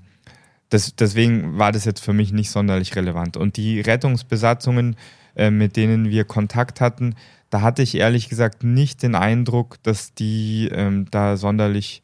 [0.70, 3.38] das, deswegen war das jetzt für mich nicht sonderlich relevant.
[3.38, 4.96] Und die Rettungsbesatzungen,
[5.36, 7.16] äh, mit denen wir Kontakt hatten,
[7.50, 12.02] da hatte ich ehrlich gesagt nicht den Eindruck, dass die ähm, da sonderlich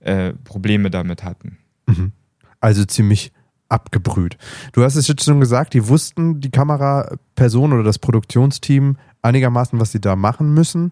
[0.00, 1.58] äh, Probleme damit hatten.
[1.86, 2.12] Mhm.
[2.60, 3.32] Also ziemlich
[3.68, 4.38] abgebrüht.
[4.72, 9.92] Du hast es jetzt schon gesagt, die wussten, die Kameraperson oder das Produktionsteam einigermaßen, was
[9.92, 10.90] sie da machen müssen.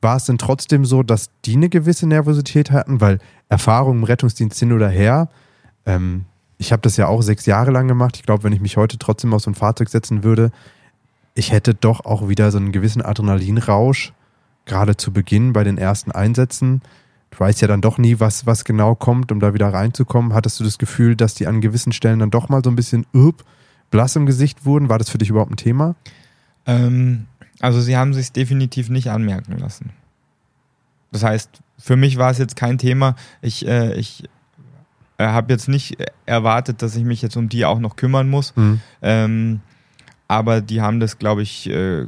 [0.00, 3.00] War es denn trotzdem so, dass die eine gewisse Nervosität hatten?
[3.00, 5.28] Weil Erfahrung im Rettungsdienst hin oder her,
[5.86, 6.24] ähm,
[6.58, 8.16] ich habe das ja auch sechs Jahre lang gemacht.
[8.16, 10.50] Ich glaube, wenn ich mich heute trotzdem auf so ein Fahrzeug setzen würde,
[11.34, 14.12] ich hätte doch auch wieder so einen gewissen Adrenalinrausch,
[14.66, 16.80] gerade zu Beginn bei den ersten Einsätzen
[17.34, 20.34] du weißt ja dann doch nie, was, was genau kommt, um da wieder reinzukommen.
[20.34, 23.06] Hattest du das Gefühl, dass die an gewissen Stellen dann doch mal so ein bisschen
[23.14, 23.44] up,
[23.90, 24.88] blass im Gesicht wurden?
[24.88, 25.94] War das für dich überhaupt ein Thema?
[26.66, 27.26] Ähm,
[27.60, 29.90] also sie haben sich definitiv nicht anmerken lassen.
[31.12, 33.16] Das heißt, für mich war es jetzt kein Thema.
[33.40, 34.24] Ich, äh, ich
[35.18, 38.54] äh, habe jetzt nicht erwartet, dass ich mich jetzt um die auch noch kümmern muss.
[38.56, 38.80] Mhm.
[39.02, 39.60] Ähm,
[40.28, 42.06] aber die haben das, glaube ich, äh,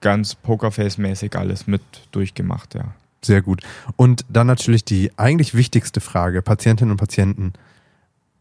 [0.00, 2.94] ganz Pokerface-mäßig alles mit durchgemacht, ja.
[3.22, 3.62] Sehr gut.
[3.96, 7.52] Und dann natürlich die eigentlich wichtigste Frage, Patientinnen und Patienten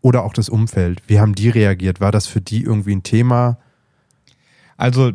[0.01, 1.01] oder auch das Umfeld.
[1.07, 1.99] Wie haben die reagiert?
[1.99, 3.57] War das für die irgendwie ein Thema?
[4.77, 5.11] Also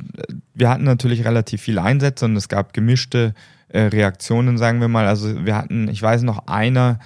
[0.55, 3.35] wir hatten natürlich relativ viele Einsätze und es gab gemischte
[3.69, 5.07] äh, Reaktionen, sagen wir mal.
[5.07, 6.99] Also wir hatten, ich weiß noch, einer,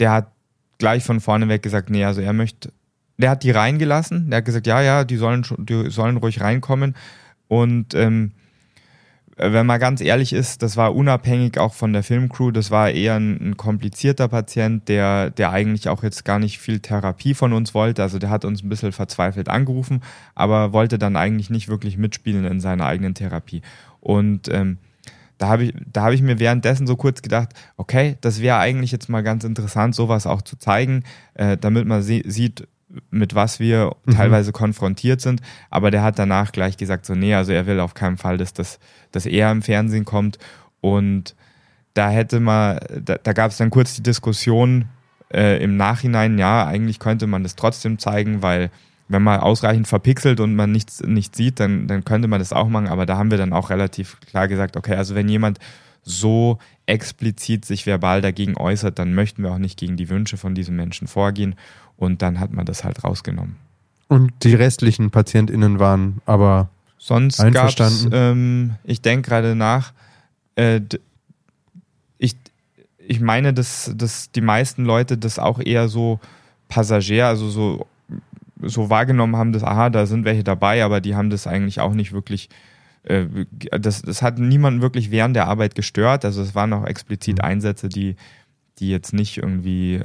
[0.00, 0.32] der hat
[0.78, 2.72] gleich von vorne weg gesagt, nee, also er möchte,
[3.18, 6.96] der hat die reingelassen, der hat gesagt, ja, ja, die sollen, die sollen ruhig reinkommen.
[7.46, 8.32] Und ähm,
[9.36, 13.14] wenn man ganz ehrlich ist, das war unabhängig auch von der Filmcrew, das war eher
[13.14, 17.74] ein, ein, komplizierter Patient, der, der eigentlich auch jetzt gar nicht viel Therapie von uns
[17.74, 18.02] wollte.
[18.02, 20.02] Also der hat uns ein bisschen verzweifelt angerufen,
[20.34, 23.62] aber wollte dann eigentlich nicht wirklich mitspielen in seiner eigenen Therapie.
[24.00, 24.78] Und ähm,
[25.38, 28.92] da habe ich, da hab ich mir währenddessen so kurz gedacht, okay, das wäre eigentlich
[28.92, 32.68] jetzt mal ganz interessant, sowas auch zu zeigen, äh, damit man sieht,
[33.10, 34.12] mit was wir mhm.
[34.12, 35.40] teilweise konfrontiert sind.
[35.70, 38.52] Aber der hat danach gleich gesagt, so, nee, also er will auf keinen Fall, dass,
[38.52, 38.78] das,
[39.10, 40.38] dass er im Fernsehen kommt.
[40.80, 41.34] Und
[41.94, 44.86] da hätte man, da, da gab es dann kurz die Diskussion
[45.32, 48.70] äh, im Nachhinein, ja, eigentlich könnte man das trotzdem zeigen, weil
[49.08, 52.68] wenn man ausreichend verpixelt und man nichts nicht sieht, dann, dann könnte man das auch
[52.68, 52.88] machen.
[52.88, 55.58] Aber da haben wir dann auch relativ klar gesagt, okay, also wenn jemand
[56.02, 60.54] so explizit sich verbal dagegen äußert, dann möchten wir auch nicht gegen die Wünsche von
[60.54, 61.54] diesem Menschen vorgehen.
[61.96, 63.56] Und dann hat man das halt rausgenommen.
[64.08, 66.68] Und die restlichen PatientInnen waren aber
[67.04, 68.10] Sonst einverstanden?
[68.12, 69.92] Ähm, ich denke gerade nach,
[70.54, 70.80] äh,
[72.16, 72.36] ich,
[72.96, 76.20] ich meine, dass, dass die meisten Leute das auch eher so
[76.68, 77.86] Passagier, also so,
[78.62, 81.92] so wahrgenommen haben, dass, aha, da sind welche dabei, aber die haben das eigentlich auch
[81.92, 82.48] nicht wirklich
[83.04, 86.24] das, das hat niemanden wirklich während der Arbeit gestört.
[86.24, 87.44] Also es waren auch explizit mhm.
[87.44, 88.16] Einsätze, die,
[88.78, 90.04] die jetzt nicht irgendwie äh,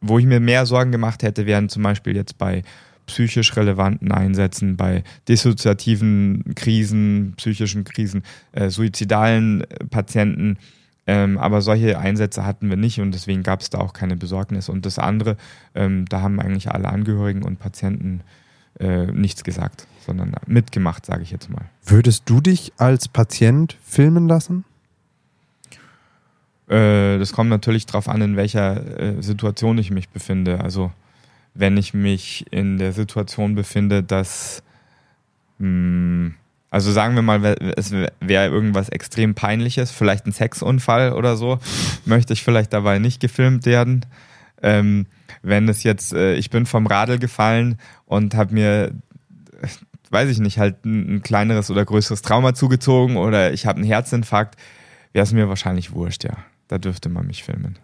[0.00, 2.62] wo ich mir mehr Sorgen gemacht hätte, wären zum Beispiel jetzt bei
[3.06, 10.58] psychisch relevanten Einsätzen, bei dissoziativen Krisen, psychischen Krisen, äh, suizidalen äh, Patienten.
[11.06, 14.68] Ähm, aber solche Einsätze hatten wir nicht und deswegen gab es da auch keine Besorgnis.
[14.68, 15.36] Und das andere,
[15.74, 18.20] ähm, da haben eigentlich alle Angehörigen und Patienten
[18.78, 21.64] äh, nichts gesagt, sondern mitgemacht, sage ich jetzt mal.
[21.84, 24.64] Würdest du dich als Patient filmen lassen?
[26.68, 30.60] Äh, das kommt natürlich darauf an, in welcher äh, Situation ich mich befinde.
[30.60, 30.92] Also
[31.54, 34.62] wenn ich mich in der Situation befinde, dass,
[35.58, 36.34] mh, hm,
[36.70, 37.44] also sagen wir mal,
[37.76, 41.58] es wäre irgendwas extrem peinliches, vielleicht ein Sexunfall oder so,
[42.04, 44.06] möchte ich vielleicht dabei nicht gefilmt werden.
[44.62, 45.06] Ähm,
[45.42, 48.92] wenn es jetzt, äh, ich bin vom Radl gefallen und habe mir,
[50.10, 53.86] weiß ich nicht, halt ein, ein kleineres oder größeres Trauma zugezogen oder ich habe einen
[53.86, 54.56] Herzinfarkt,
[55.12, 56.36] wäre es mir wahrscheinlich wurscht, ja
[56.70, 57.78] da dürfte man mich filmen.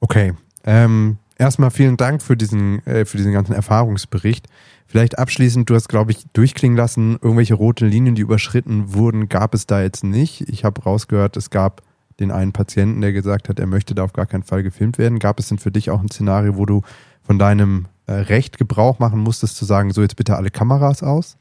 [0.00, 0.34] Okay.
[0.64, 4.46] Ähm, erstmal vielen Dank für diesen, äh, für diesen ganzen Erfahrungsbericht.
[4.86, 9.54] Vielleicht abschließend, du hast, glaube ich, durchklingen lassen, irgendwelche rote Linien, die überschritten wurden, gab
[9.54, 10.48] es da jetzt nicht.
[10.48, 11.82] Ich habe rausgehört, es gab
[12.20, 15.18] den einen Patienten, der gesagt hat, er möchte da auf gar keinen Fall gefilmt werden.
[15.18, 16.82] Gab es denn für dich auch ein Szenario, wo du
[17.22, 21.36] von deinem äh, Recht Gebrauch machen musstest, zu sagen, so jetzt bitte alle Kameras aus?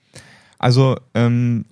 [0.57, 1.65] Also ähm,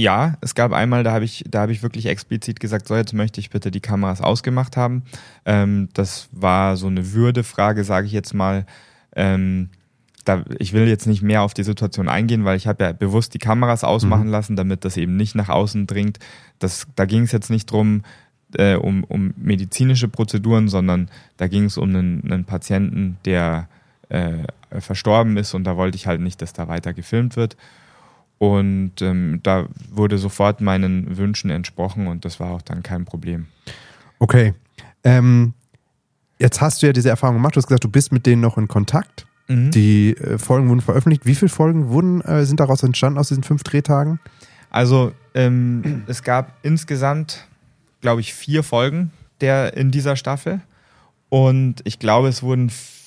[0.00, 3.12] ja, es gab einmal, da habe ich, da habe ich wirklich explizit gesagt, so jetzt
[3.12, 5.02] möchte ich bitte die Kameras ausgemacht haben.
[5.44, 8.66] Ähm, das war so eine Würdefrage, sage ich jetzt mal.
[9.14, 9.70] Ähm,
[10.24, 13.34] da, ich will jetzt nicht mehr auf die Situation eingehen, weil ich habe ja bewusst
[13.34, 14.32] die Kameras ausmachen mhm.
[14.32, 16.18] lassen, damit das eben nicht nach außen dringt.
[16.58, 18.02] Das, da ging es jetzt nicht drum,
[18.56, 23.68] äh, um, um medizinische Prozeduren, sondern da ging es um einen, einen Patienten, der
[24.10, 24.44] äh,
[24.80, 27.56] verstorben ist und da wollte ich halt nicht, dass da weiter gefilmt wird.
[28.38, 33.46] Und ähm, da wurde sofort meinen Wünschen entsprochen und das war auch dann kein Problem.
[34.18, 34.54] Okay.
[35.04, 35.52] Ähm,
[36.38, 37.56] jetzt hast du ja diese Erfahrung gemacht.
[37.56, 39.26] Du hast gesagt, du bist mit denen noch in Kontakt.
[39.48, 39.70] Mhm.
[39.72, 41.26] Die äh, Folgen wurden veröffentlicht.
[41.26, 44.20] Wie viele Folgen wurden, äh, sind daraus entstanden aus diesen fünf Drehtagen?
[44.70, 47.46] Also ähm, es gab insgesamt,
[48.00, 50.60] glaube ich, vier Folgen der in dieser Staffel.
[51.28, 52.99] Und ich glaube, es wurden vier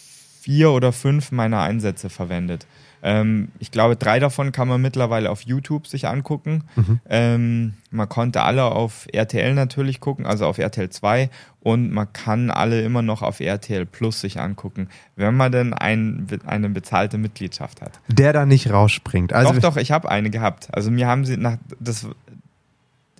[0.71, 2.65] oder fünf meiner Einsätze verwendet.
[3.05, 6.63] Ähm, ich glaube, drei davon kann man mittlerweile auf YouTube sich angucken.
[6.77, 6.99] Mhm.
[7.09, 11.29] Ähm, man konnte alle auf RTL natürlich gucken, also auf RTL 2
[11.59, 16.27] und man kann alle immer noch auf RTL Plus sich angucken, wenn man denn ein,
[16.45, 17.99] eine bezahlte Mitgliedschaft hat.
[18.07, 19.33] Der da nicht rausspringt.
[19.33, 20.69] Also doch, doch, ich habe eine gehabt.
[20.71, 22.07] Also mir haben sie nach das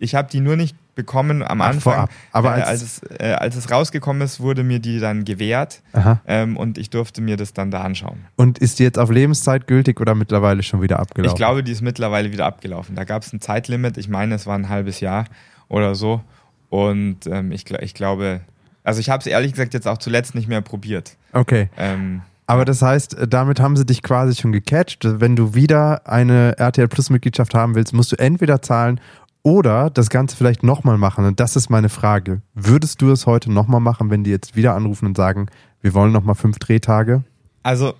[0.04, 1.93] ich habe die nur nicht bekommen am Ach, Anfang.
[1.93, 2.10] Vorab.
[2.32, 5.82] Aber als, äh, als, es, äh, als es rausgekommen ist, wurde mir die dann gewährt
[6.28, 8.26] ähm, und ich durfte mir das dann da anschauen.
[8.36, 11.34] Und ist die jetzt auf Lebenszeit gültig oder mittlerweile schon wieder abgelaufen?
[11.34, 12.95] Ich glaube, die ist mittlerweile wieder abgelaufen.
[12.95, 13.97] Da gab es ein Zeitlimit.
[13.97, 15.26] Ich meine, es war ein halbes Jahr
[15.68, 16.22] oder so.
[16.70, 18.41] Und ähm, ich, ich glaube,
[18.84, 21.18] also ich habe es ehrlich gesagt jetzt auch zuletzt nicht mehr probiert.
[21.32, 21.70] Okay.
[21.78, 24.99] Ähm, aber das heißt, damit haben sie dich quasi schon gecatcht.
[25.04, 28.99] Wenn du wieder eine RTL Plus Mitgliedschaft haben willst, musst du entweder zahlen
[29.44, 31.26] oder das Ganze vielleicht nochmal machen.
[31.26, 32.41] Und das ist meine Frage.
[32.54, 35.48] Würdest du es heute nochmal machen, wenn die jetzt wieder anrufen und sagen,
[35.82, 37.24] wir wollen nochmal fünf Drehtage?
[37.62, 37.94] Also,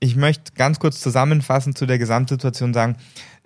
[0.00, 2.96] ich möchte ganz kurz zusammenfassend zu der Gesamtsituation sagen,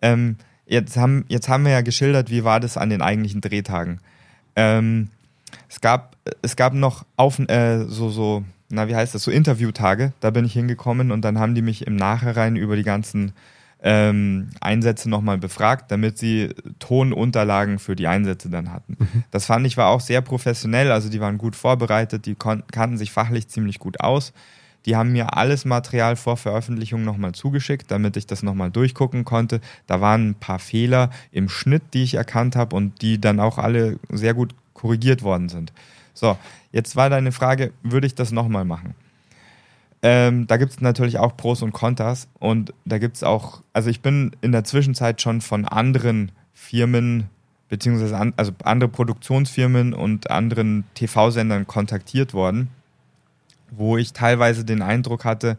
[0.00, 4.00] ähm, jetzt, haben, jetzt haben wir ja geschildert, wie war das an den eigentlichen Drehtagen.
[4.54, 5.08] Ähm,
[5.68, 10.12] es, gab, es gab noch auf, äh, so, so, na, wie heißt das, so Interviewtage,
[10.20, 13.32] da bin ich hingekommen und dann haben die mich im Nachhinein über die ganzen
[13.88, 18.96] ähm, Einsätze nochmal befragt, damit sie Tonunterlagen für die Einsätze dann hatten.
[18.98, 19.22] Mhm.
[19.30, 23.12] Das fand ich war auch sehr professionell, also die waren gut vorbereitet, die kannten sich
[23.12, 24.32] fachlich ziemlich gut aus.
[24.86, 29.60] Die haben mir alles Material vor Veröffentlichung nochmal zugeschickt, damit ich das nochmal durchgucken konnte.
[29.86, 33.58] Da waren ein paar Fehler im Schnitt, die ich erkannt habe und die dann auch
[33.58, 35.72] alle sehr gut korrigiert worden sind.
[36.12, 36.36] So,
[36.72, 38.94] jetzt war deine Frage, würde ich das nochmal machen?
[40.08, 43.90] Ähm, da gibt es natürlich auch Pros und Kontras und da gibt es auch, also
[43.90, 47.24] ich bin in der Zwischenzeit schon von anderen Firmen,
[47.68, 52.68] beziehungsweise an, also andere Produktionsfirmen und anderen TV-Sendern kontaktiert worden,
[53.72, 55.58] wo ich teilweise den Eindruck hatte,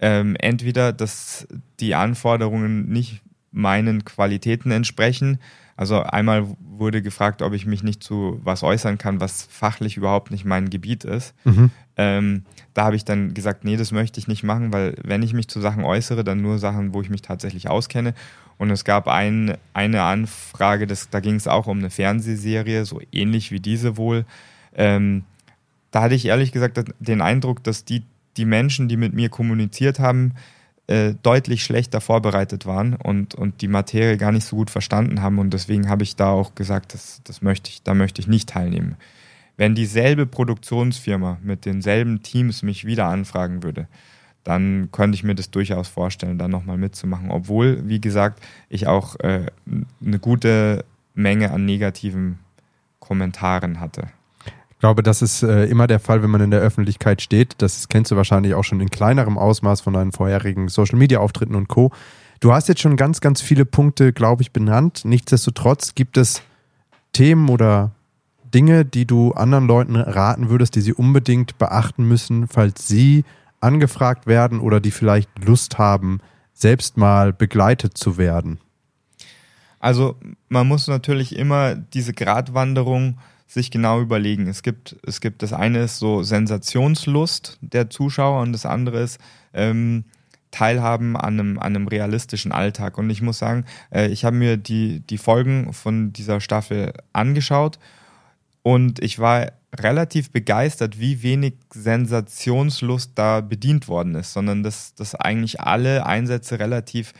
[0.00, 1.48] ähm, entweder, dass
[1.80, 3.22] die Anforderungen nicht
[3.52, 5.38] meinen Qualitäten entsprechen.
[5.76, 10.30] Also einmal wurde gefragt, ob ich mich nicht zu was äußern kann, was fachlich überhaupt
[10.30, 11.34] nicht mein Gebiet ist.
[11.44, 11.70] Mhm.
[11.96, 12.42] Ähm,
[12.74, 15.48] da habe ich dann gesagt, nee, das möchte ich nicht machen, weil wenn ich mich
[15.48, 18.14] zu Sachen äußere, dann nur Sachen, wo ich mich tatsächlich auskenne.
[18.58, 23.00] Und es gab ein, eine Anfrage, das, da ging es auch um eine Fernsehserie, so
[23.10, 24.26] ähnlich wie diese wohl.
[24.74, 25.24] Ähm,
[25.90, 28.02] da hatte ich ehrlich gesagt den Eindruck, dass die,
[28.36, 30.34] die Menschen, die mit mir kommuniziert haben,
[30.90, 35.38] äh, deutlich schlechter vorbereitet waren und, und die Materie gar nicht so gut verstanden haben.
[35.38, 38.48] Und deswegen habe ich da auch gesagt, das, das möchte ich, da möchte ich nicht
[38.48, 38.96] teilnehmen.
[39.56, 43.86] Wenn dieselbe Produktionsfirma mit denselben Teams mich wieder anfragen würde,
[44.42, 47.30] dann könnte ich mir das durchaus vorstellen, da nochmal mitzumachen.
[47.30, 49.46] Obwohl, wie gesagt, ich auch äh,
[50.04, 50.84] eine gute
[51.14, 52.40] Menge an negativen
[52.98, 54.08] Kommentaren hatte.
[54.80, 57.56] Ich glaube, das ist äh, immer der Fall, wenn man in der Öffentlichkeit steht.
[57.58, 61.92] Das kennst du wahrscheinlich auch schon in kleinerem Ausmaß von deinen vorherigen Social-Media-Auftritten und Co.
[62.40, 65.02] Du hast jetzt schon ganz, ganz viele Punkte, glaube ich, benannt.
[65.04, 66.40] Nichtsdestotrotz gibt es
[67.12, 67.90] Themen oder
[68.54, 73.26] Dinge, die du anderen Leuten raten würdest, die sie unbedingt beachten müssen, falls sie
[73.60, 76.20] angefragt werden oder die vielleicht Lust haben,
[76.54, 78.60] selbst mal begleitet zu werden?
[79.78, 80.16] Also
[80.48, 83.18] man muss natürlich immer diese Gratwanderung
[83.50, 84.46] sich genau überlegen.
[84.46, 89.18] Es gibt, es gibt das eine ist so Sensationslust der Zuschauer und das andere ist
[89.52, 90.04] ähm,
[90.52, 92.96] Teilhaben an einem, an einem realistischen Alltag.
[92.96, 97.80] Und ich muss sagen, äh, ich habe mir die, die Folgen von dieser Staffel angeschaut
[98.62, 105.16] und ich war relativ begeistert, wie wenig Sensationslust da bedient worden ist, sondern dass, dass
[105.16, 107.14] eigentlich alle Einsätze relativ,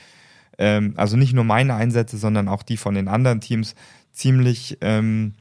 [0.59, 3.75] ähm, also nicht nur meine Einsätze, sondern auch die von den anderen Teams
[4.13, 5.35] ziemlich ähm,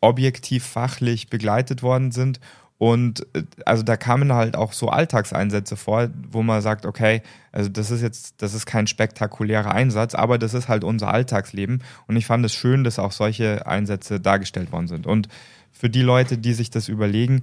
[0.00, 2.40] objektiv fachlich begleitet worden sind.
[2.78, 7.22] Und äh, also da kamen halt auch so Alltagseinsätze vor, wo man sagt, okay,
[7.52, 11.82] also das ist jetzt, das ist kein spektakulärer Einsatz, aber das ist halt unser Alltagsleben.
[12.06, 15.06] Und ich fand es schön, dass auch solche Einsätze dargestellt worden sind.
[15.06, 15.28] Und
[15.72, 17.42] für die Leute, die sich das überlegen,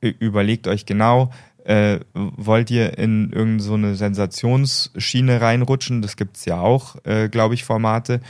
[0.00, 1.30] überlegt euch genau,
[1.64, 6.02] äh, wollt ihr in irgendeine so Sensationsschiene reinrutschen?
[6.02, 8.20] Das gibt es ja auch, äh, glaube ich, Formate.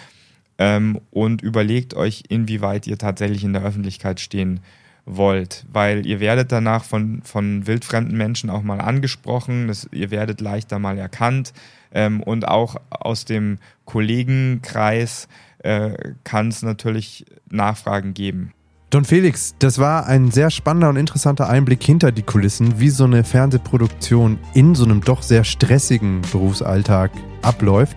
[0.59, 4.61] Ähm, und überlegt euch, inwieweit ihr tatsächlich in der Öffentlichkeit stehen
[5.07, 10.41] wollt, weil ihr werdet danach von, von wildfremden Menschen auch mal angesprochen, das, ihr werdet
[10.41, 11.53] leichter mal erkannt
[11.93, 15.29] ähm, und auch aus dem Kollegenkreis
[15.59, 18.53] äh, kann es natürlich Nachfragen geben.
[18.91, 23.05] Don Felix, das war ein sehr spannender und interessanter Einblick hinter die Kulissen, wie so
[23.05, 27.11] eine Fernsehproduktion in so einem doch sehr stressigen Berufsalltag
[27.43, 27.97] abläuft.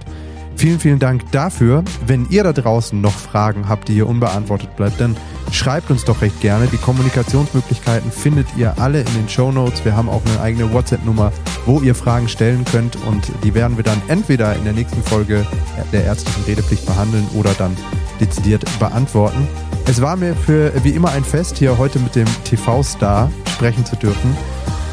[0.58, 1.84] Vielen, vielen Dank dafür.
[2.08, 5.16] Wenn ihr da draußen noch Fragen habt, die hier unbeantwortet bleibt, dann
[5.52, 6.66] schreibt uns doch recht gerne.
[6.66, 9.86] Die Kommunikationsmöglichkeiten findet ihr alle in den Show Notes.
[9.86, 11.32] Wir haben auch eine eigene WhatsApp-Nummer,
[11.68, 15.46] wo ihr Fragen stellen könnt und die werden wir dann entweder in der nächsten Folge
[15.92, 17.78] der ärztlichen Redepflicht behandeln oder dann
[18.20, 19.48] dezidiert beantworten.
[19.86, 23.96] Es war mir für wie immer ein Fest, hier heute mit dem TV-Star sprechen zu
[23.96, 24.36] dürfen.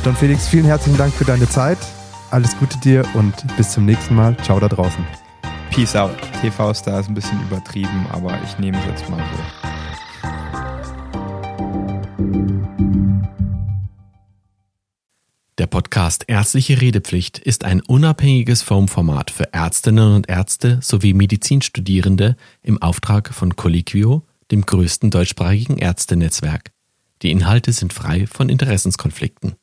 [0.04, 1.78] Don Felix, vielen herzlichen Dank für deine Zeit.
[2.30, 4.36] Alles Gute dir und bis zum nächsten Mal.
[4.44, 5.23] Ciao da draußen.
[5.74, 6.16] Peace out.
[6.40, 9.42] TV-Star ist ein bisschen übertrieben, aber ich nehme es jetzt mal so.
[15.58, 22.80] Der Podcast Ärztliche Redepflicht ist ein unabhängiges Formformat für Ärztinnen und Ärzte sowie Medizinstudierende im
[22.80, 24.22] Auftrag von Colliquio
[24.52, 26.70] dem größten deutschsprachigen Ärztenetzwerk.
[27.22, 29.56] Die Inhalte sind frei von Interessenskonflikten.